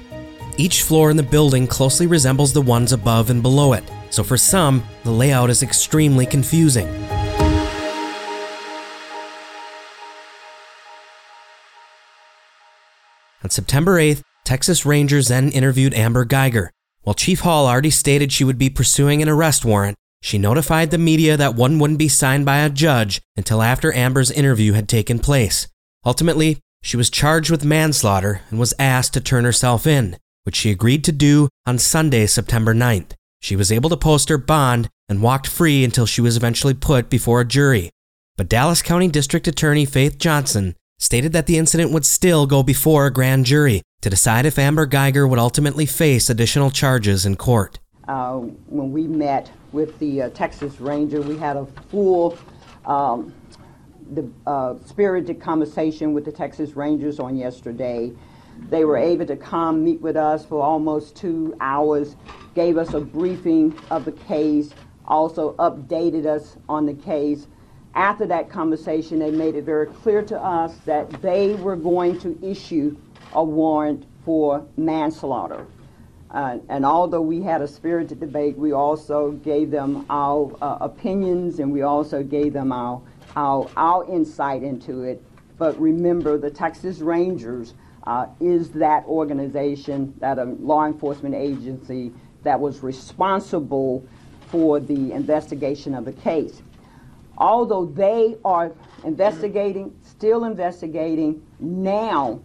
[0.57, 4.38] Each floor in the building closely resembles the ones above and below it, so for
[4.38, 6.88] some, the layout is extremely confusing.
[13.43, 16.71] On September 8th, Texas Rangers then interviewed Amber Geiger.
[17.03, 20.97] While Chief Hall already stated she would be pursuing an arrest warrant, she notified the
[20.97, 25.19] media that one wouldn't be signed by a judge until after Amber's interview had taken
[25.19, 25.67] place.
[26.05, 30.71] Ultimately, she was charged with manslaughter and was asked to turn herself in, which she
[30.71, 33.12] agreed to do on Sunday, September 9th.
[33.41, 37.09] She was able to post her bond and walked free until she was eventually put
[37.09, 37.89] before a jury.
[38.38, 43.05] But Dallas County District Attorney Faith Johnson stated that the incident would still go before
[43.05, 47.79] a grand jury to decide if Amber Geiger would ultimately face additional charges in court.
[48.07, 52.38] Uh, when we met with the uh, Texas Ranger, we had a full
[52.85, 53.33] um,
[54.12, 58.12] the, uh, spirited conversation with the Texas Rangers on yesterday.
[58.69, 62.15] They were able to come meet with us for almost two hours,
[62.55, 64.71] gave us a briefing of the case,
[65.05, 67.47] also updated us on the case.
[67.95, 72.38] After that conversation, they made it very clear to us that they were going to
[72.41, 72.97] issue
[73.33, 75.65] a warrant for manslaughter.
[76.31, 81.59] Uh, and although we had a spirited debate, we also gave them our uh, opinions
[81.59, 83.01] and we also gave them our,
[83.35, 85.23] our, our insight into it.
[85.57, 87.73] But remember, the Texas Rangers
[88.05, 92.11] uh, is that organization, that a law enforcement agency
[92.43, 94.05] that was responsible
[94.47, 96.61] for the investigation of the case.
[97.37, 98.71] Although they are
[99.03, 102.39] investigating, still investigating, now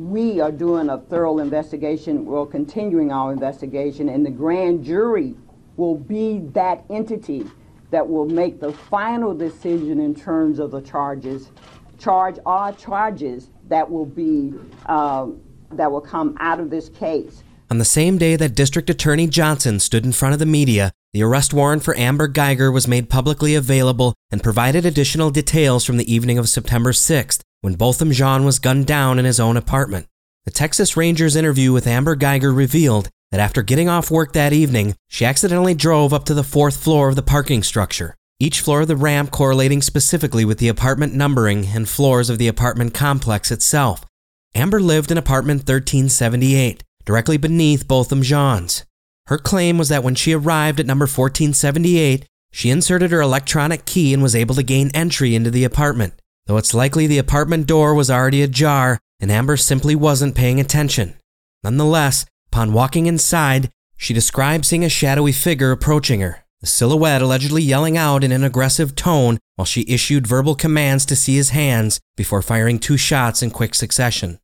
[0.00, 2.24] we are doing a thorough investigation.
[2.24, 5.34] We're continuing our investigation, and the grand jury
[5.76, 7.46] will be that entity
[7.90, 11.50] that will make the final decision in terms of the charges,
[11.98, 14.54] charge or charges that will be
[14.86, 15.28] uh,
[15.72, 17.42] that will come out of this case.
[17.70, 21.22] On the same day that District Attorney Johnson stood in front of the media, the
[21.22, 26.12] arrest warrant for Amber Geiger was made publicly available and provided additional details from the
[26.12, 30.06] evening of September 6th when Botham Jean was gunned down in his own apartment.
[30.44, 34.94] The Texas Rangers interview with Amber Geiger revealed that after getting off work that evening,
[35.08, 38.88] she accidentally drove up to the fourth floor of the parking structure, each floor of
[38.88, 44.04] the ramp correlating specifically with the apartment numbering and floors of the apartment complex itself.
[44.54, 48.84] Amber lived in apartment 1378, directly beneath Botham Jean's.
[49.26, 54.14] Her claim was that when she arrived at number 1478, she inserted her electronic key
[54.14, 56.14] and was able to gain entry into the apartment,
[56.46, 61.14] though it's likely the apartment door was already ajar and Amber simply wasn't paying attention.
[61.62, 67.62] Nonetheless, upon walking inside, she described seeing a shadowy figure approaching her, the silhouette allegedly
[67.62, 71.98] yelling out in an aggressive tone while she issued verbal commands to see his hands
[72.16, 74.38] before firing two shots in quick succession.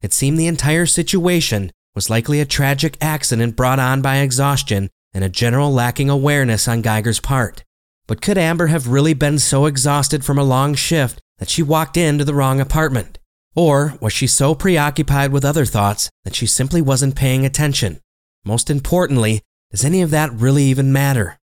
[0.00, 5.22] It seemed the entire situation was likely a tragic accident brought on by exhaustion and
[5.22, 7.62] a general lacking awareness on Geiger's part.
[8.06, 11.96] But could Amber have really been so exhausted from a long shift that she walked
[11.96, 13.18] into the wrong apartment?
[13.54, 18.00] Or was she so preoccupied with other thoughts that she simply wasn't paying attention?
[18.44, 21.38] Most importantly, does any of that really even matter?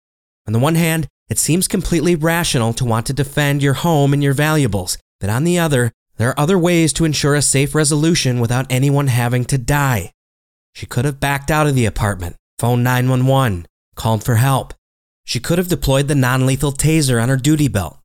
[0.47, 4.23] On the one hand, it seems completely rational to want to defend your home and
[4.23, 8.39] your valuables, but on the other, there are other ways to ensure a safe resolution
[8.39, 10.11] without anyone having to die.
[10.73, 14.73] She could have backed out of the apartment, phoned 911, called for help.
[15.23, 17.99] She could have deployed the non lethal taser on her duty belt.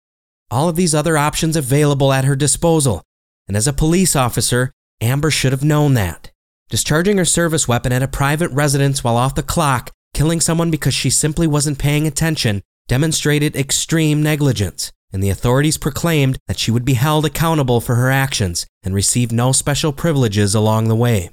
[0.51, 3.03] All of these other options available at her disposal,
[3.49, 6.31] and as a police officer, Amber should have known that.
[6.71, 10.95] Discharging her service weapon at a private residence while off the clock, killing someone because
[10.95, 16.85] she simply wasn't paying attention, demonstrated extreme negligence, and the authorities proclaimed that she would
[16.85, 21.31] be held accountable for her actions and receive no special privileges along the way.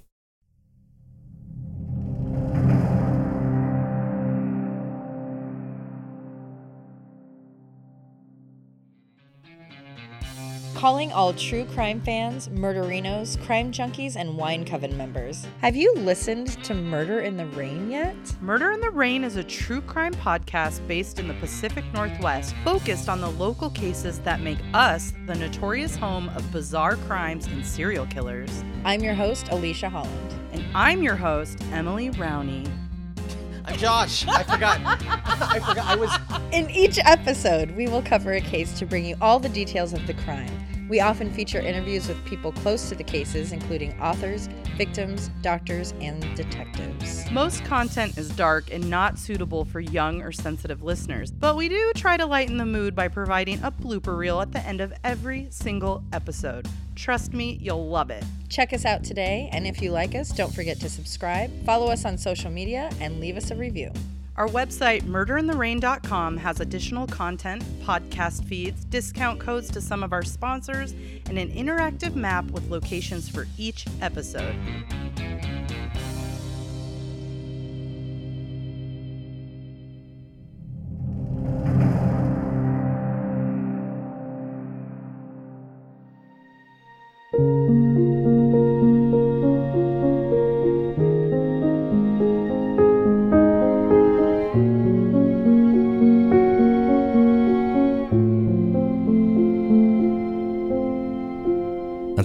[10.82, 15.46] Calling all true crime fans, murderinos, crime junkies, and wine coven members.
[15.60, 18.16] Have you listened to Murder in the Rain yet?
[18.42, 23.10] Murder in the Rain is a true crime podcast based in the Pacific Northwest, focused
[23.10, 28.08] on the local cases that make us the notorious home of bizarre crimes and serial
[28.08, 28.64] killers.
[28.84, 30.34] I'm your host, Alicia Holland.
[30.52, 32.68] And I'm your host, Emily Rowney.
[33.66, 34.26] I'm Josh.
[34.28, 34.82] I forgot.
[34.84, 35.86] I forgot.
[35.86, 36.12] I was.
[36.52, 40.08] In each episode, we will cover a case to bring you all the details of
[40.08, 40.50] the crime.
[40.92, 46.20] We often feature interviews with people close to the cases, including authors, victims, doctors, and
[46.36, 47.32] detectives.
[47.32, 51.94] Most content is dark and not suitable for young or sensitive listeners, but we do
[51.96, 55.48] try to lighten the mood by providing a blooper reel at the end of every
[55.50, 56.68] single episode.
[56.96, 58.26] Trust me, you'll love it.
[58.50, 62.04] Check us out today, and if you like us, don't forget to subscribe, follow us
[62.04, 63.94] on social media, and leave us a review.
[64.42, 70.94] Our website, murderintherain.com, has additional content, podcast feeds, discount codes to some of our sponsors,
[71.28, 74.56] and an interactive map with locations for each episode.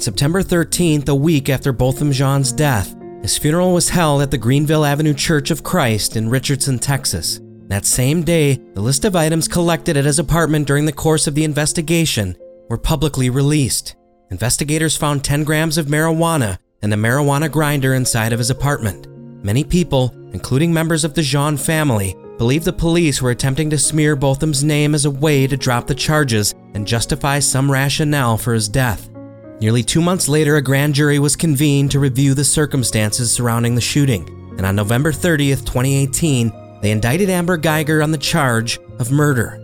[0.07, 4.85] September 13th, a week after Botham Jean's death, his funeral was held at the Greenville
[4.85, 7.41] Avenue Church of Christ in Richardson, Texas.
[7.67, 11.35] That same day, the list of items collected at his apartment during the course of
[11.35, 12.37] the investigation
[12.71, 13.97] were publicly released.
[14.31, 19.09] Investigators found 10 grams of marijuana and a marijuana grinder inside of his apartment.
[19.45, 24.15] Many people, including members of the Jean family, believe the police were attempting to smear
[24.15, 28.69] Botham's name as a way to drop the charges and justify some rationale for his
[28.69, 29.11] death.
[29.61, 33.81] Nearly two months later, a grand jury was convened to review the circumstances surrounding the
[33.81, 39.63] shooting, and on November 30th, 2018, they indicted Amber Guyger on the charge of murder.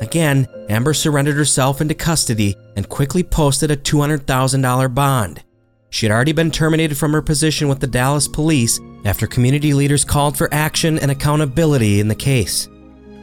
[0.00, 5.42] Again, Amber surrendered herself into custody and quickly posted a $200,000 bond.
[5.90, 10.04] She had already been terminated from her position with the Dallas police after community leaders
[10.04, 12.68] called for action and accountability in the case.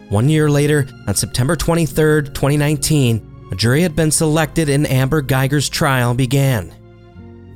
[0.10, 5.69] One year later, on September 23, 2019, a jury had been selected and Amber Guyger's
[5.69, 6.73] trial began.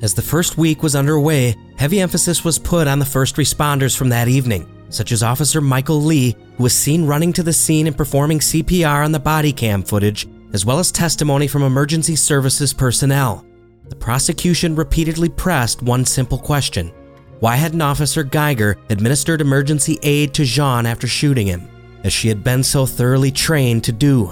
[0.02, 4.10] As the first week was underway, heavy emphasis was put on the first responders from
[4.10, 7.96] that evening, such as Officer Michael Lee, who was seen running to the scene and
[7.96, 13.44] performing CPR on the body cam footage, as well as testimony from emergency services personnel.
[13.88, 16.92] The prosecution repeatedly pressed one simple question
[17.40, 21.68] Why hadn't Officer Guyger administered emergency aid to Jean after shooting him,
[22.04, 24.30] as she had been so thoroughly trained to do?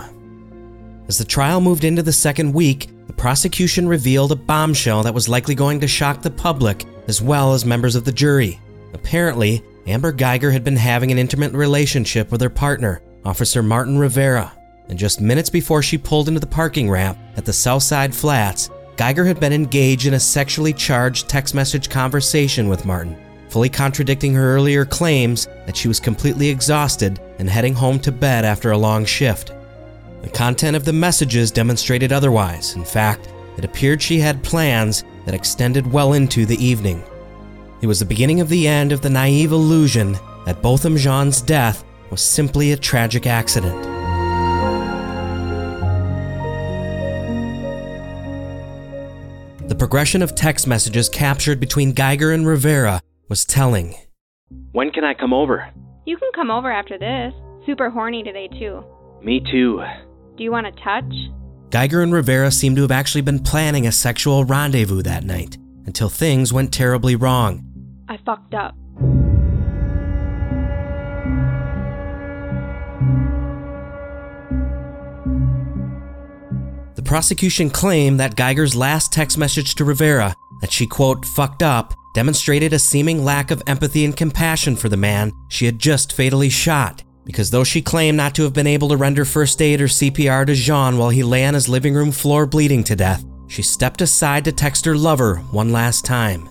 [1.07, 5.29] As the trial moved into the second week, the prosecution revealed a bombshell that was
[5.29, 8.59] likely going to shock the public as well as members of the jury.
[8.95, 14.51] Apparently, Amber Guyger had been having an intimate relationship with her partner, Officer Martin Rivera,
[14.89, 19.27] and just minutes before she pulled into the parking ramp at the Southside Flats, Guyger
[19.27, 23.17] had been engaged in a sexually charged text message conversation with Martin,
[23.51, 28.47] fully contradicting her earlier claims that she was completely exhausted and heading home to bed
[28.47, 29.53] after a long shift.
[30.25, 32.77] The content of the messages demonstrated otherwise.
[32.77, 37.05] In fact, it appeared she had plans that extended well into the evening.
[37.83, 41.85] It was the beginning of the end of the naive illusion that Botham Jean's death
[42.11, 43.83] was simply a tragic accident.
[49.69, 53.95] The progression of text messages captured between Guyger and Rivera was telling.
[54.73, 55.69] When can I come over?
[56.07, 57.35] You can come over after this.
[57.67, 58.83] Super horny today, too.
[59.23, 59.83] Me too.
[60.37, 61.15] Do you want to touch?
[61.71, 66.09] Guyger and Rivera seemed to have actually been planning a sexual rendezvous that night until
[66.09, 67.65] things went terribly wrong.
[68.09, 68.75] I fucked up.
[76.97, 81.95] The prosecution claimed that Guyger's last text message to Rivera, that she, quote, fucked up,
[82.15, 86.49] demonstrated a seeming lack of empathy and compassion for the man she had just fatally
[86.49, 87.05] shot.
[87.25, 90.47] Because though she claimed not to have been able to render first aid or CPR
[90.47, 94.03] to Jean while he lay on his living room floor bleeding to death, she stepped
[94.03, 96.49] aside to text her lover one last time.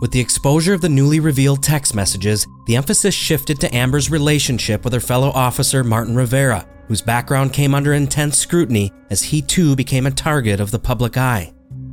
[0.00, 4.84] With the exposure of the newly revealed text messages, the emphasis shifted to Amber's relationship
[4.84, 9.74] with her fellow officer Martin Rivera, whose background came under intense scrutiny as he too
[9.76, 11.52] became a target of the public eye.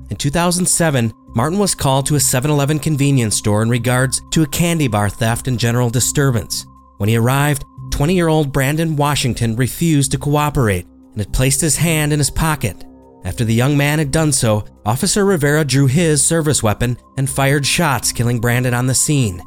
[0.09, 4.47] In 2007, Martin was called to a 7 Eleven convenience store in regards to a
[4.47, 6.65] candy bar theft and general disturbance.
[6.97, 11.77] When he arrived, 20 year old Brandon Washington refused to cooperate and had placed his
[11.77, 12.85] hand in his pocket.
[13.23, 17.65] After the young man had done so, Officer Rivera drew his service weapon and fired
[17.65, 19.41] shots, killing Brandon on the scene.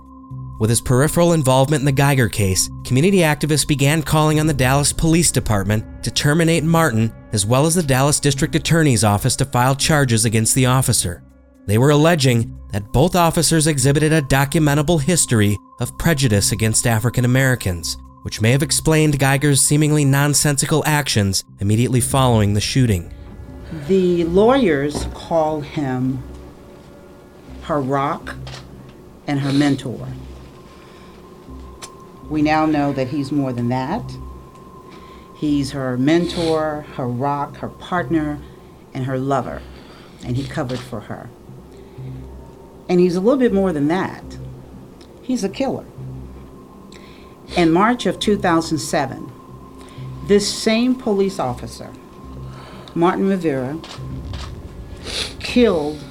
[0.61, 4.93] With his peripheral involvement in the Guyger case, community activists began calling on the Dallas
[4.93, 9.75] Police Department to terminate Martin, as well as the Dallas District Attorney's Office to file
[9.75, 11.25] charges against the officer.
[11.67, 17.97] They were alleging that both officers exhibited a documentable history of prejudice against African Americans,
[18.25, 23.13] which may have explained Guyger's seemingly nonsensical actions immediately following the shooting.
[23.87, 26.23] The lawyers call him
[27.65, 28.35] her rock
[29.27, 30.09] and her mentor.
[32.31, 34.03] We now know that he's more than that.
[35.37, 38.41] He's her mentor, her rock, her partner,
[38.95, 39.61] and her lover.
[40.25, 41.29] And he covered for her.
[42.89, 44.25] And he's a little bit more than that.
[45.21, 45.85] He's a killer.
[47.57, 49.31] In March of 2007,
[50.27, 51.93] this same police officer,
[52.97, 53.79] Martin Rivera,
[55.39, 56.03] killed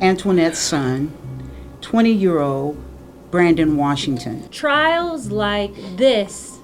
[0.00, 1.14] Antoinette's son,
[1.82, 2.82] 20 year old
[3.30, 4.48] Brandon Washington.
[4.48, 6.60] Trials like this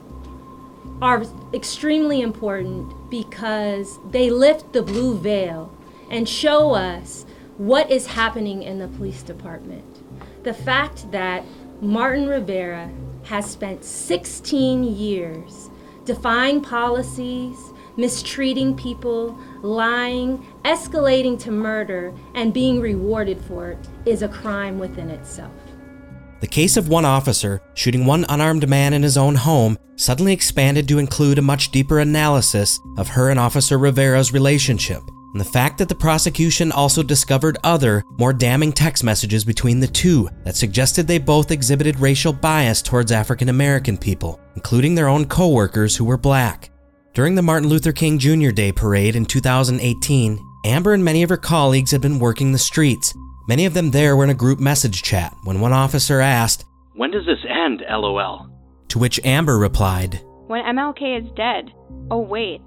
[1.03, 5.71] are extremely important because they lift the blue veil
[6.11, 7.27] and show us
[7.59, 9.85] what is happening in the police department.
[10.43, 11.45] The fact that
[11.83, 12.91] Martin Rivera
[13.27, 15.70] has spent 16 years
[16.05, 17.57] defying policies,
[17.97, 25.11] mistreating people, lying, escalating to murder, and being rewarded for it is a crime within
[25.11, 25.53] itself.
[26.41, 30.87] The case of one officer shooting one unarmed man in his own home suddenly expanded
[30.89, 35.03] to include a much deeper analysis of her and Officer Rivera's relationship,
[35.37, 39.87] and the fact that the prosecution also discovered other, more damning text messages between the
[39.87, 45.26] two that suggested they both exhibited racial bias towards African American people, including their own
[45.26, 46.70] co workers who were black.
[47.12, 48.49] During the Martin Luther King Jr.
[48.49, 53.12] Day parade in 2018, Amber and many of her colleagues had been working the streets.
[53.47, 56.64] Many of them there were in a group message chat when one officer asked,
[56.95, 58.49] When does this end, lol?
[58.89, 61.72] To which Amber replied, When MLK is dead.
[62.11, 62.62] Oh, wait.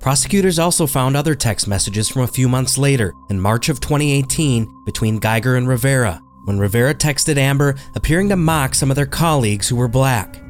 [0.00, 4.84] Prosecutors also found other text messages from a few months later, in March of 2018,
[4.86, 9.68] between Guyger and Rivera, when Rivera texted Amber appearing to mock some of their colleagues
[9.68, 10.40] who were black.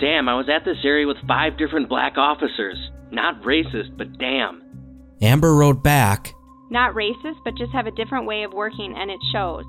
[0.00, 2.78] Damn, I was at this area with five different black officers.
[3.10, 4.62] Not racist, but damn.
[5.20, 6.34] Amber wrote back,
[6.70, 9.64] Not racist, but just have a different way of working, and it shows.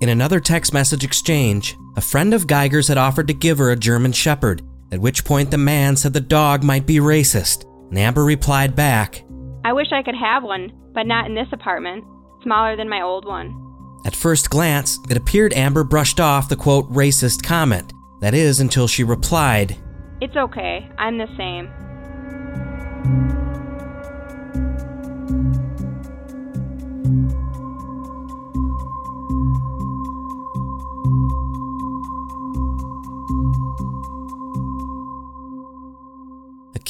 [0.00, 3.76] In another text message exchange, a friend of Guyger's had offered to give her a
[3.76, 4.62] German Shepherd,
[4.92, 9.24] at which point the man said the dog might be racist, and Amber replied back,
[9.64, 12.04] I wish I could have one, but not in this apartment.
[12.42, 13.62] Smaller than my old one.
[14.04, 17.92] At first glance, it appeared Amber brushed off the quote racist comment.
[18.20, 19.76] That is, until she replied,
[20.20, 20.88] It's okay.
[20.98, 21.68] I'm the same.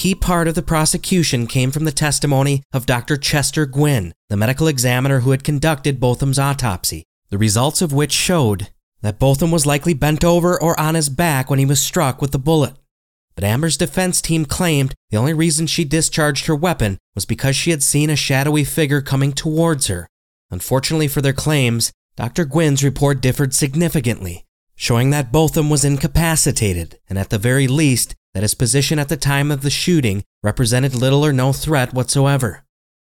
[0.06, 3.16] Key part of the prosecution came from the testimony of Dr.
[3.16, 8.70] Chester Gwin, the medical examiner who had conducted Botham's autopsy, the results of which showed
[9.00, 12.30] that Botham was likely bent over or on his back when he was struck with
[12.30, 12.74] the bullet.
[13.34, 17.72] But Amber's defense team claimed the only reason she discharged her weapon was because she
[17.72, 20.06] had seen a shadowy figure coming towards her.
[20.52, 22.44] Unfortunately for their claims, Dr.
[22.44, 24.44] Gwin's report differed significantly,
[24.76, 29.16] showing that Botham was incapacitated and at the very least that his position at the
[29.16, 32.62] time of the shooting represented little or no threat whatsoever.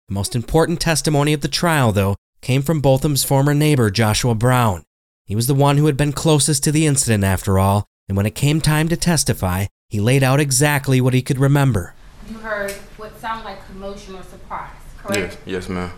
[0.07, 4.85] The most important testimony of the trial, though, came from Botham's former neighbor, Joshua Brown.
[5.25, 8.25] He was the one who had been closest to the incident after all, and when
[8.25, 11.93] it came time to testify, he laid out exactly what he could remember.
[12.29, 15.39] You heard what sounded like commotion or surprise, correct?
[15.45, 15.91] yes, yes ma'am.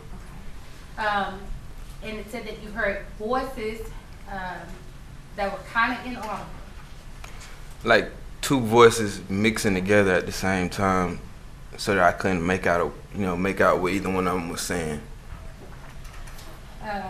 [0.97, 1.07] Okay.
[1.07, 1.39] Um,
[2.01, 3.81] and it said that you heard voices
[4.27, 4.57] um,
[5.35, 6.45] that were kind of inaudible.
[7.83, 8.11] Like
[8.41, 11.19] two voices mixing together at the same time,
[11.77, 14.33] so that I couldn't make out, a, you know, make out what either one of
[14.33, 15.01] them was saying.
[16.83, 17.01] Um,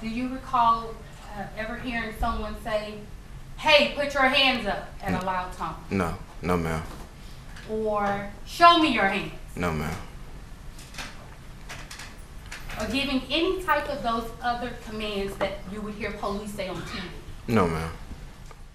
[0.00, 0.94] do you recall
[1.36, 2.94] uh, ever hearing someone say,
[3.56, 6.82] "Hey, put your hands up" at a loud tone, No, no, ma'am.
[7.70, 9.94] or "Show me your hands," No, ma'am.
[12.80, 16.76] or giving any type of those other commands that you would hear police say on
[16.82, 17.02] TV?
[17.46, 17.90] No, ma'am.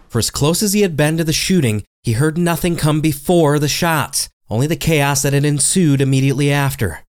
[0.09, 3.59] For as close as he had been to the shooting, he heard nothing come before
[3.59, 7.01] the shots, only the chaos that had ensued immediately after.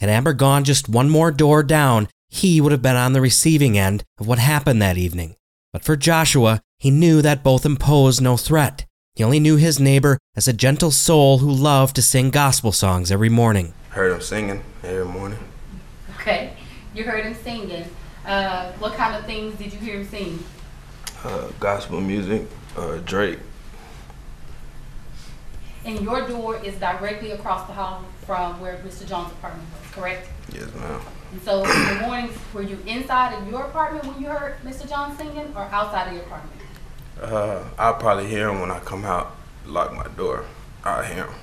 [0.00, 3.76] Had Amber gone just one more door down, he would have been on the receiving
[3.76, 5.36] end of what happened that evening.
[5.70, 8.86] But for Joshua, he knew that Botham posed no threat.
[9.14, 13.12] He only knew his neighbor as a gentle soul who loved to sing gospel songs
[13.12, 13.74] every morning.
[13.90, 15.38] Heard him singing every morning.
[16.20, 16.54] Okay.
[16.94, 17.84] You heard him singing.
[18.24, 20.38] Uh, what kind of things did you hear him sing?
[21.24, 22.46] Uh, gospel music,
[22.76, 23.38] uh, Drake.
[25.84, 29.06] And your door is directly across the hall from where Mr.
[29.06, 30.28] Jones' apartment was, correct?
[30.52, 31.00] Yes, ma'am.
[31.32, 34.88] And so in the mornings, were you inside of your apartment when you heard Mr.
[34.88, 36.60] Jones singing or outside of your apartment?
[37.20, 40.44] Uh, I'll probably hear him when I come out, lock my door.
[40.84, 41.34] I'll hear him.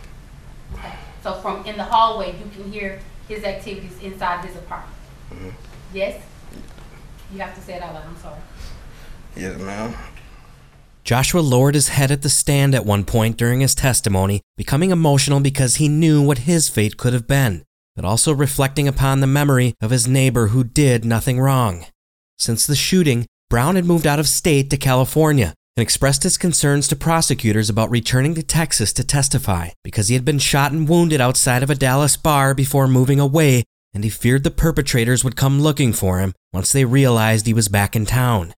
[0.75, 0.93] Okay.
[1.23, 4.95] So from in the hallway, you can hear his activities inside his apartment.
[5.33, 5.53] Mhm.
[5.93, 6.21] Yes?
[7.33, 8.03] You have to say it out loud.
[8.07, 8.39] I'm sorry.
[9.35, 9.95] Yes, ma'am.
[11.03, 15.41] Joshua lowered his head at the stand at one point during his testimony, becoming emotional
[15.41, 17.63] because he knew what his fate could have been,
[17.95, 21.85] but also reflecting upon the memory of his neighbor who did nothing wrong.
[22.37, 26.87] Since the shooting, Brown had moved out of state to California and expressed his concerns
[26.87, 31.19] to prosecutors about returning to Texas to testify because he had been shot and wounded
[31.19, 33.63] outside of a Dallas bar before moving away,
[33.93, 37.67] and he feared the perpetrators would come looking for him once they realized he was
[37.67, 38.53] back in town.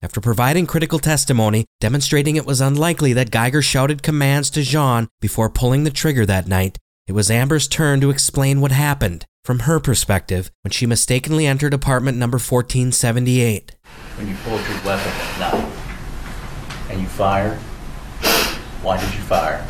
[0.00, 5.50] After providing critical testimony demonstrating it was unlikely that Guyger shouted commands to Jean before
[5.50, 6.78] pulling the trigger that night,
[7.08, 11.74] it was Amber's turn to explain what happened from her perspective when she mistakenly entered
[11.74, 13.72] apartment number 1478.
[14.16, 15.72] When you pulled your weapon at night
[16.90, 17.58] and you fired,
[18.82, 19.66] why did you fire?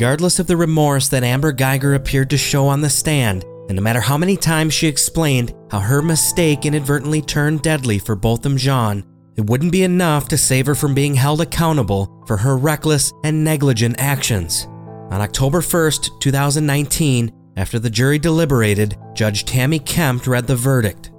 [0.00, 3.82] Regardless of the remorse that Amber Guyger appeared to show on the stand, and no
[3.82, 9.04] matter how many times she explained how her mistake inadvertently turned deadly for Botham Jean,
[9.36, 13.44] it wouldn't be enough to save her from being held accountable for her reckless and
[13.44, 14.64] negligent actions.
[15.10, 21.10] On October 1st, 2019, after the jury deliberated, Judge Tammy Kemp read the verdict.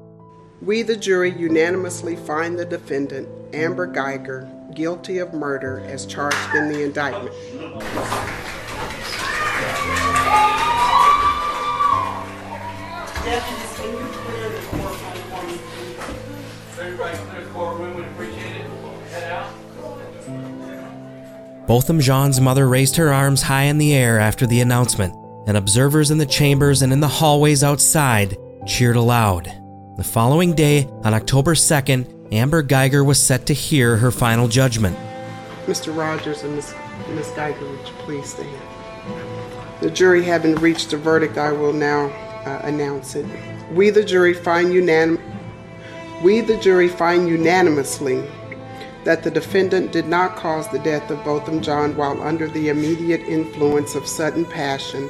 [0.60, 6.70] We, the jury, unanimously find the defendant, Amber Guyger, guilty of murder as charged in
[6.70, 7.36] the indictment.
[21.72, 25.16] Botham Jean's mother raised her arms high in the air after the announcement,
[25.48, 29.46] and observers in the chambers and in the hallways outside cheered aloud.
[29.96, 34.98] The following day, on October 2nd, Amber Guyger was set to hear her final judgment.
[35.66, 35.96] Mr.
[35.96, 36.56] Rogers and.
[36.56, 36.74] Ms.
[37.36, 38.71] Guyger, would you please stand?
[39.82, 42.08] The jury having reached a verdict, I will now
[42.45, 43.26] uh, announce it.
[43.72, 45.22] We, the jury, find unanim-
[46.22, 48.24] We, the jury, find unanimously
[49.04, 53.22] that the defendant did not cause the death of Botham John while under the immediate
[53.22, 55.10] influence of sudden passion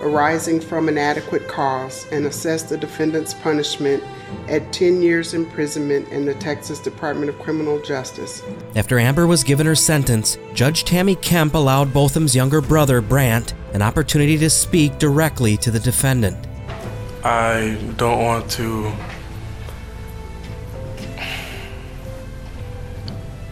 [0.00, 4.02] arising from an adequate cause and assess the defendant's punishment
[4.48, 8.42] at 10 years imprisonment in the Texas Department of Criminal Justice.
[8.76, 13.82] After Amber was given her sentence, Judge Tammy Kemp allowed Botham's younger brother, Brandt, an
[13.82, 16.46] opportunity to speak directly to the defendant.
[17.24, 18.92] I don't want to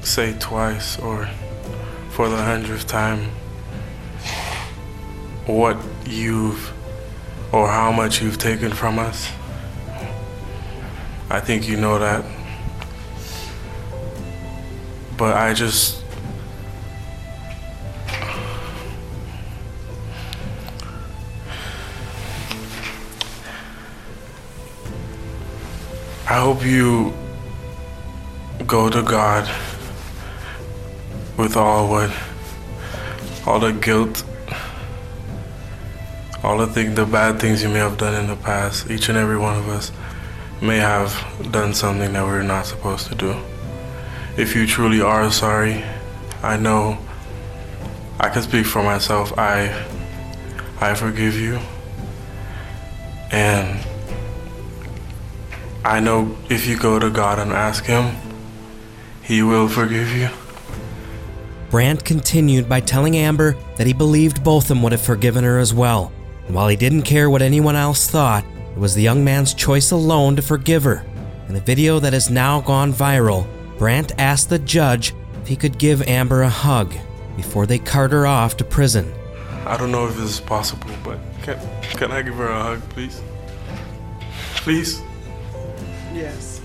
[0.03, 1.29] say twice or
[2.11, 3.29] for the hundredth time
[5.47, 6.73] what you've
[7.53, 9.31] or how much you've taken from us.
[11.29, 12.25] I think you know that.
[15.17, 16.03] But I just.
[26.29, 27.15] I hope you
[28.67, 29.49] go to God
[31.37, 32.11] with all what,
[33.47, 34.25] all the guilt,
[36.43, 38.91] all the thing, the bad things you may have done in the past.
[38.91, 39.93] Each and every one of us
[40.61, 41.13] may have
[41.53, 43.37] done something that we're not supposed to do.
[44.37, 45.85] If you truly are sorry,
[46.43, 46.99] I know
[48.19, 49.37] I can speak for myself.
[49.39, 49.69] I
[50.81, 51.59] I forgive you.
[53.31, 53.85] And
[55.85, 58.15] I know if you go to God and ask him,
[59.23, 60.29] he will forgive you.
[61.71, 66.13] Brandt continued by telling Amber that he believed Botham would have forgiven her as well.
[66.47, 68.45] And while he didn't care what anyone else thought,
[68.77, 71.03] it was the young man's choice alone to forgive her.
[71.49, 73.49] In the video that has now gone viral,
[73.79, 76.95] Brandt asked the judge if he could give Amber a hug
[77.37, 79.15] before they cart her off to prison.
[79.65, 81.59] I don't know if this is possible, but can,
[81.93, 83.23] can I give her a hug, please?
[84.57, 85.01] Please?
[86.13, 86.56] Yes.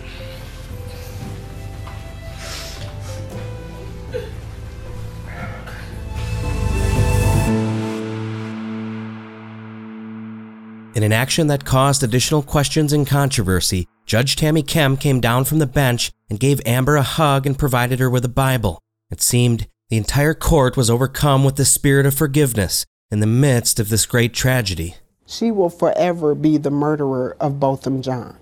[10.93, 15.59] In an action that caused additional questions and controversy, Judge Tammy Kemp came down from
[15.59, 18.77] the bench and gave Amber a hug and provided her with a Bible.
[19.09, 23.79] It seemed the entire court was overcome with the spirit of forgiveness in the midst
[23.79, 24.95] of this great tragedy.
[25.25, 28.37] She will forever be the murderer of Botham John.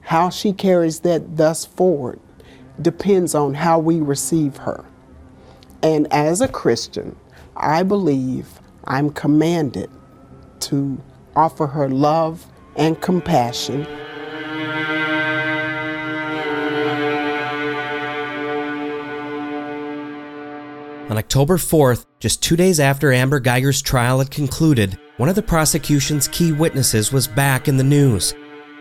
[0.00, 2.18] How she carries that thus forward
[2.82, 4.84] depends on how we receive her.
[5.84, 7.14] And as a Christian,
[7.56, 9.88] I believe I'm commanded
[10.60, 11.00] to
[11.36, 13.86] offer her love and compassion.
[21.10, 25.42] On October 4th, just two days after Amber Guyger's trial had concluded, one of the
[25.42, 28.32] prosecution's key witnesses was back in the news.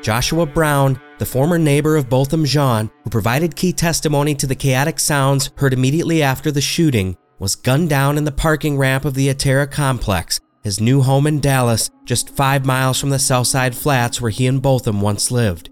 [0.04, 5.00] Joshua Brown, the former neighbor of Botham Jean, who provided key testimony to the chaotic
[5.00, 9.34] sounds heard immediately after the shooting, was gunned down in the parking ramp of the
[9.34, 14.32] Atera complex, his new home in Dallas, just five miles from the Southside Flats where
[14.32, 15.70] he and Botham once lived.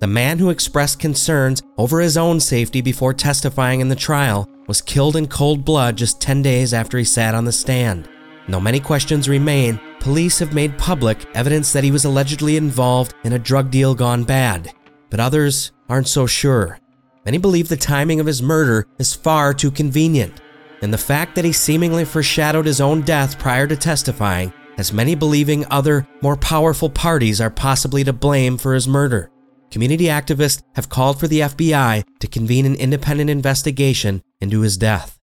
[0.00, 4.82] The man who expressed concerns over his own safety before testifying in the trial was
[4.82, 8.08] killed in cold blood just 10 days after he sat on the stand.
[8.48, 13.34] Though many questions remain, police have made public evidence that he was allegedly involved in
[13.34, 14.72] a drug deal gone bad,
[15.08, 16.80] but others aren't so sure.
[17.24, 20.41] Many believe the timing of his murder is far too convenient,
[20.82, 25.14] and the fact that he seemingly foreshadowed his own death prior to testifying has many
[25.14, 29.30] believing other, more powerful parties are possibly to blame for his murder.
[29.70, 35.18] Community activists have called for the FBI to convene an independent investigation into his death.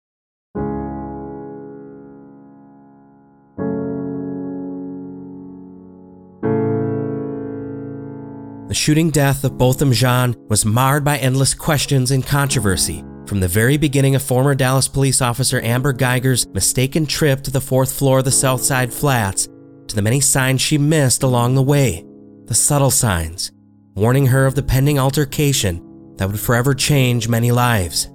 [8.69, 13.49] The shooting death of Botham Jean was marred by endless questions and controversy, from the
[13.49, 18.21] very beginning of former Dallas police officer Amber Guyger's mistaken trip to the fourth floor
[18.21, 19.49] of the Southside Flats
[19.89, 22.05] to the many signs she missed along the way.
[22.47, 23.51] The subtle signs,
[23.95, 28.11] warning her of the pending altercation that would forever change many lives.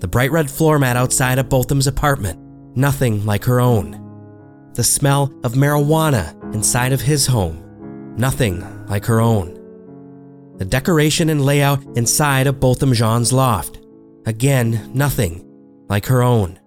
[0.00, 2.38] The bright red floor mat outside of Botham's apartment,
[2.76, 4.70] nothing like her own.
[4.74, 9.56] The smell of marijuana inside of his home, nothing like her own.
[10.58, 13.79] The decoration and layout inside of Botham Jean's loft,
[14.26, 15.46] again, nothing
[15.88, 16.58] like her own.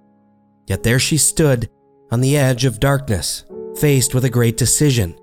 [0.68, 1.70] Yet there she stood
[2.12, 3.46] on the edge of darkness,
[3.80, 5.18] faced with a great decision,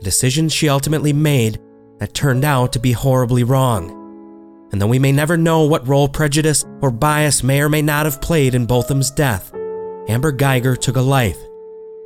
[0.00, 1.60] a decision she ultimately made
[1.98, 4.68] that turned out to be horribly wrong.
[4.72, 8.06] And though we may never know what role prejudice or bias may or may not
[8.06, 9.52] have played in Botham's death,
[10.08, 11.38] Amber Guyger took a life.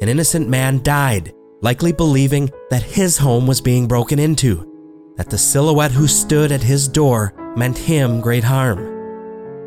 [0.01, 5.39] An innocent man died, likely believing that his home was being broken into, that the
[5.39, 8.98] silhouette who stood at his door meant him great harm.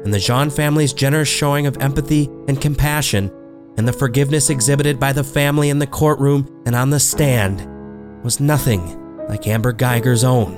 [0.04, 3.32] And the Jean family's generous showing of empathy and compassion,
[3.78, 7.68] and the forgiveness exhibited by the family in the courtroom and on the stand,
[8.24, 8.98] was nothing
[9.28, 10.58] like Amber Guyger's own.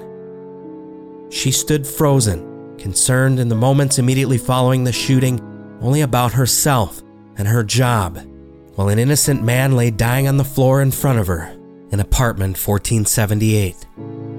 [1.29, 5.39] She stood frozen, concerned in the moments immediately following the shooting
[5.81, 7.01] only about herself
[7.37, 8.19] and her job,
[8.75, 11.49] while an innocent man lay dying on the floor in front of her
[11.91, 14.32] in apartment 1478.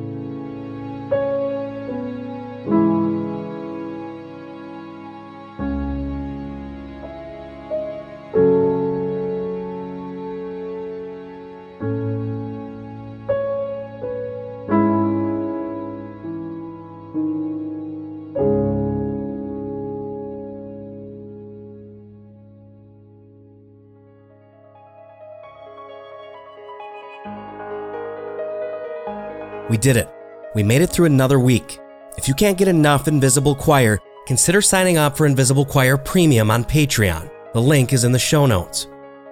[29.74, 30.08] We did it.
[30.54, 31.80] We made it through another week.
[32.16, 36.62] If you can't get enough Invisible Choir, consider signing up for Invisible Choir Premium on
[36.62, 37.28] Patreon.
[37.54, 38.86] The link is in the show notes.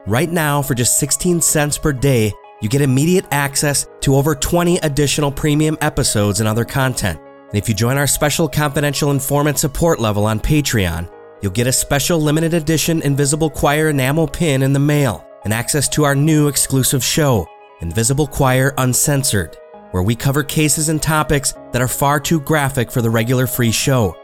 [0.04, 4.78] Right now, for just 16 cents per day, you get immediate access to over 20
[4.78, 7.20] additional premium episodes and other content.
[7.20, 11.08] And if you join our special confidential informant support level on Patreon,
[11.40, 15.88] you'll get a special limited edition Invisible Choir enamel pin in the mail and access
[15.90, 17.46] to our new exclusive show,
[17.80, 19.56] Invisible Choir Uncensored
[19.92, 23.70] where we cover cases and topics that are far too graphic for the regular free
[23.70, 24.16] show.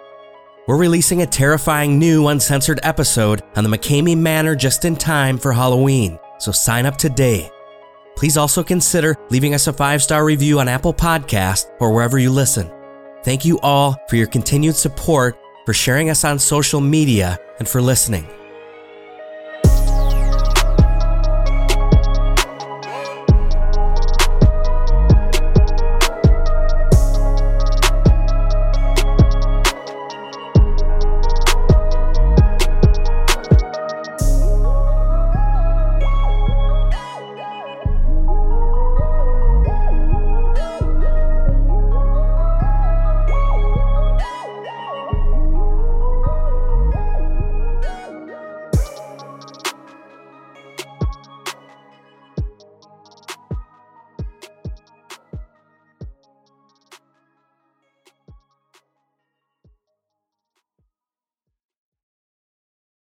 [0.67, 5.53] We're releasing a terrifying new uncensored episode on the McCamey Manor just in time for
[5.53, 7.51] Halloween, so sign up today.
[8.17, 12.31] Please also consider leaving us a five star review on Apple Podcast or wherever you
[12.31, 12.71] listen.
[13.23, 17.81] Thank you all for your continued support, for sharing us on social media, and for
[17.81, 18.29] listening.